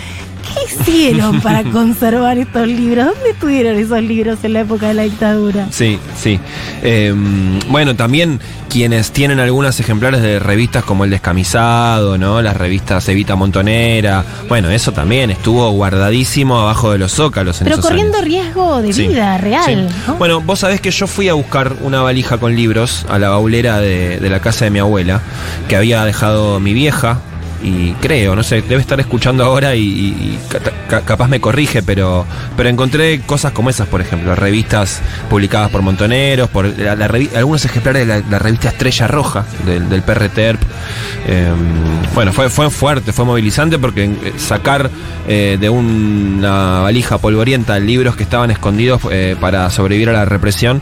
[0.44, 3.06] ¿Qué hicieron para conservar estos libros?
[3.14, 5.68] ¿Dónde estuvieron esos libros en la época de la dictadura?
[5.72, 6.40] Sí, sí.
[6.82, 12.42] Em, bueno, también quienes tienen algunos ejemplares de revistas como El Descamisado, ¿no?
[12.42, 14.24] Las revistas Evita Montonera.
[14.48, 18.28] Bueno, eso también estuvo guardadísimo abajo de los zócalos en Pero esos corriendo años.
[18.28, 19.64] riesgo de Sí, vida real.
[19.66, 19.96] sí.
[20.08, 20.16] ¿no?
[20.16, 23.80] Bueno, vos sabés que yo fui a buscar una valija con libros a la baulera
[23.80, 25.22] de, de la casa de mi abuela,
[25.68, 27.20] que había dejado mi vieja,
[27.64, 31.39] y creo, no sé, debe estar escuchando ahora y, y- y ca- ca- capaz me
[31.41, 36.95] corrige, pero, pero encontré cosas como esas, por ejemplo, revistas publicadas por montoneros, por la-
[36.95, 37.05] la
[37.36, 40.62] algunos ejemplares de la, revista Estrella Roja del, del PRTERP.
[41.28, 41.51] Eh,
[42.16, 44.89] bueno, fue, fue fuerte, fue movilizante porque eh, sacar
[45.28, 50.82] eh, de una valija polvorienta libros que estaban escondidos eh, para sobrevivir a la represión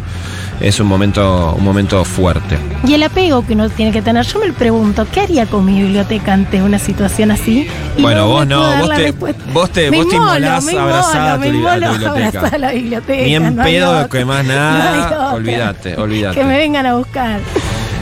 [0.59, 2.57] es un momento, un momento fuerte.
[2.88, 4.25] Y el apego que uno tiene que tener.
[4.25, 7.68] Yo me pregunto, ¿qué haría con mi biblioteca ante una situación así?
[7.97, 11.36] Y Bueno, vos no, vos te- vos te- Me vos te inmolás me abrazada a
[11.36, 12.09] tu me a tu inmolo biblioteca.
[12.28, 13.24] abrazada a la biblioteca.
[13.24, 15.05] Ni en no pedo que más No nada.
[15.07, 15.34] otra.
[15.34, 16.39] olvídate, olvídate.
[16.39, 17.39] Que me vengan a buscar.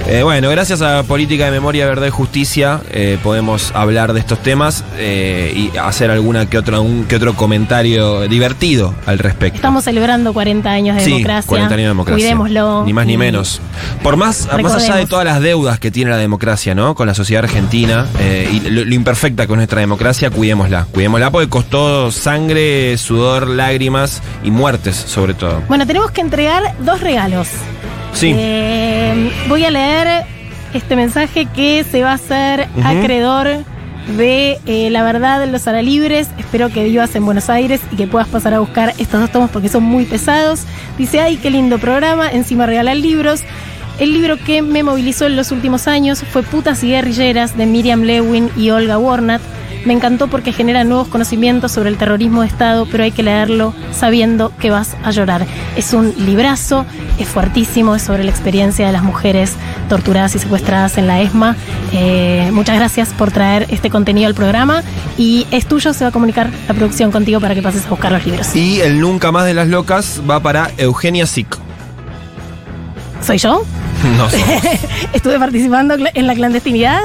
[0.08, 4.38] Eh, bueno, gracias a Política de Memoria, Verdad y Justicia eh, podemos hablar de estos
[4.38, 9.56] temas eh, y hacer alguna que otro, un que otro comentario divertido al respecto.
[9.56, 11.50] Estamos celebrando 40 años de sí, democracia.
[11.50, 12.24] 40 años de democracia.
[12.24, 12.84] Cuidémoslo.
[12.86, 13.62] Ni más ni menos.
[14.04, 16.94] Por más, más allá de todas las deudas que tiene la democracia, ¿no?
[16.94, 20.86] Con la sociedad argentina eh, y lo, lo imperfecta que es nuestra democracia, cuidémosla.
[20.92, 25.64] Cuidémosla porque costó sangre, sudor, lágrimas y muertes, sobre todo.
[25.68, 27.48] Bueno, tenemos que entregar dos regalos.
[28.16, 28.34] Sí.
[28.36, 30.26] Eh, voy a leer
[30.74, 33.64] este mensaje que se va a hacer acreedor
[34.18, 36.30] de eh, La Verdad de los Aralibres.
[36.38, 39.50] Espero que vivas en Buenos Aires y que puedas pasar a buscar estos dos tomos
[39.52, 40.62] porque son muy pesados.
[40.98, 43.44] Dice, ay, qué lindo programa, encima regalan libros.
[44.00, 48.02] El libro que me movilizó en los últimos años fue Putas y Guerrilleras de Miriam
[48.02, 49.42] Lewin y Olga Warnat.
[49.86, 53.74] Me encantó porque genera nuevos conocimientos sobre el terrorismo de Estado, pero hay que leerlo
[53.94, 55.46] sabiendo que vas a llorar.
[55.78, 56.86] Es un librazo,
[57.20, 59.54] es fuertísimo, es sobre la experiencia de las mujeres
[59.88, 61.56] torturadas y secuestradas en la ESMA.
[61.94, 64.84] Eh, muchas gracias por traer este contenido al programa
[65.18, 68.12] y es tuyo, se va a comunicar la producción contigo para que pases a buscar
[68.12, 68.56] los libros.
[68.56, 71.60] Y el Nunca Más de las Locas va para Eugenia Sic.
[73.22, 73.64] ¿Soy yo?
[74.18, 74.28] No.
[75.14, 77.02] Estuve participando en la clandestinidad.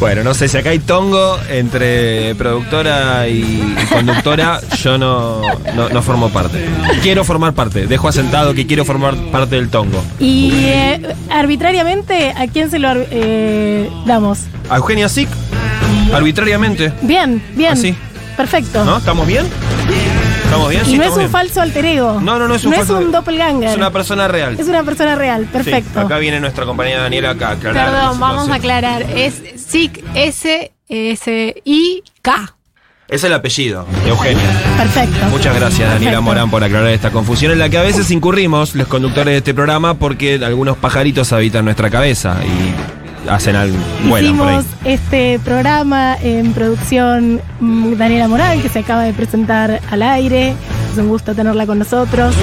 [0.00, 5.42] Bueno, no sé, si acá hay tongo entre productora y, conductora, yo no,
[5.76, 6.64] no, no formo parte.
[7.02, 10.02] Quiero formar parte, dejo asentado que quiero formar parte del tongo.
[10.18, 14.38] Y eh, arbitrariamente, ¿a quién se lo eh, damos?
[14.70, 15.28] A Eugenia Sic,
[16.14, 17.72] arbitrariamente, Bien, bien.
[17.74, 17.94] Así.
[18.38, 18.82] Perfecto.
[18.84, 18.96] ¿no?
[18.96, 19.44] ¿Estamos bien?
[20.44, 20.82] ¿Estamos bien?
[20.86, 21.30] Y Sí, no es un bien.
[21.30, 22.20] falso alter ego.
[22.22, 23.68] No, no, no es un No falso- es un doppelganger.
[23.70, 24.56] Es una persona real.
[24.58, 25.42] Es una persona real.
[25.42, 26.00] Sí, Perfecto.
[26.00, 29.02] acá viene nuestra compañera Daniela acá aclarar Perdón, vamos a aclarar.
[29.14, 32.56] Es SIC S S I K.
[33.06, 34.42] Es el apellido, Eugenia.
[34.76, 35.26] Perfecto.
[35.30, 36.20] Muchas gracias, Daniela.
[36.20, 39.54] Morán, por aclarar esta confusión en la que a veces incurrimos los conductores de este
[39.54, 43.76] programa porque algunos pajaritos habitan nuestra cabeza y hacen algo.
[44.08, 44.56] Vuelan por ahí.
[44.58, 50.54] Hicimos este programa en producción mm, Daniela Morán, que se acaba de presentar al aire.
[50.92, 52.34] Es un gusto tenerla con nosotros.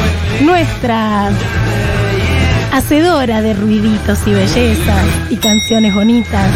[0.41, 1.29] Nuestra
[2.71, 6.51] hacedora de ruiditos y bellezas y canciones bonitas,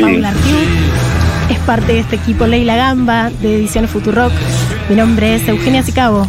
[0.00, 0.68] Paula Artiuk.
[1.50, 4.32] Es parte de este equipo Leila Gamba de Ediciones Futurock.
[4.88, 6.26] Mi nombre es Eugenia Sicabo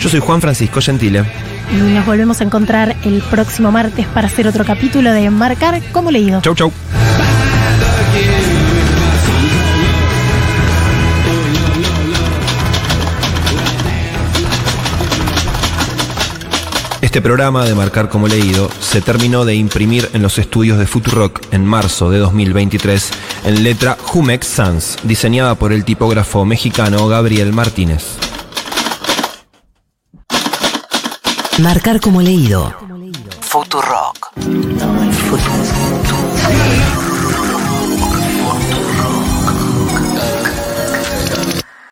[0.00, 1.24] Yo soy Juan Francisco Gentile.
[1.72, 6.10] y nos volvemos a encontrar el próximo martes para hacer otro capítulo de Marcar como
[6.10, 6.40] leído.
[6.40, 6.72] Chau, chau.
[17.14, 21.42] Este programa de Marcar como Leído se terminó de imprimir en los estudios de Futurock
[21.52, 23.10] en marzo de 2023
[23.44, 28.04] en letra Jumex Sans, diseñada por el tipógrafo mexicano Gabriel Martínez.
[31.58, 32.74] Marcar como leído.
[33.42, 34.32] Futurock.
[34.34, 35.63] Futuro.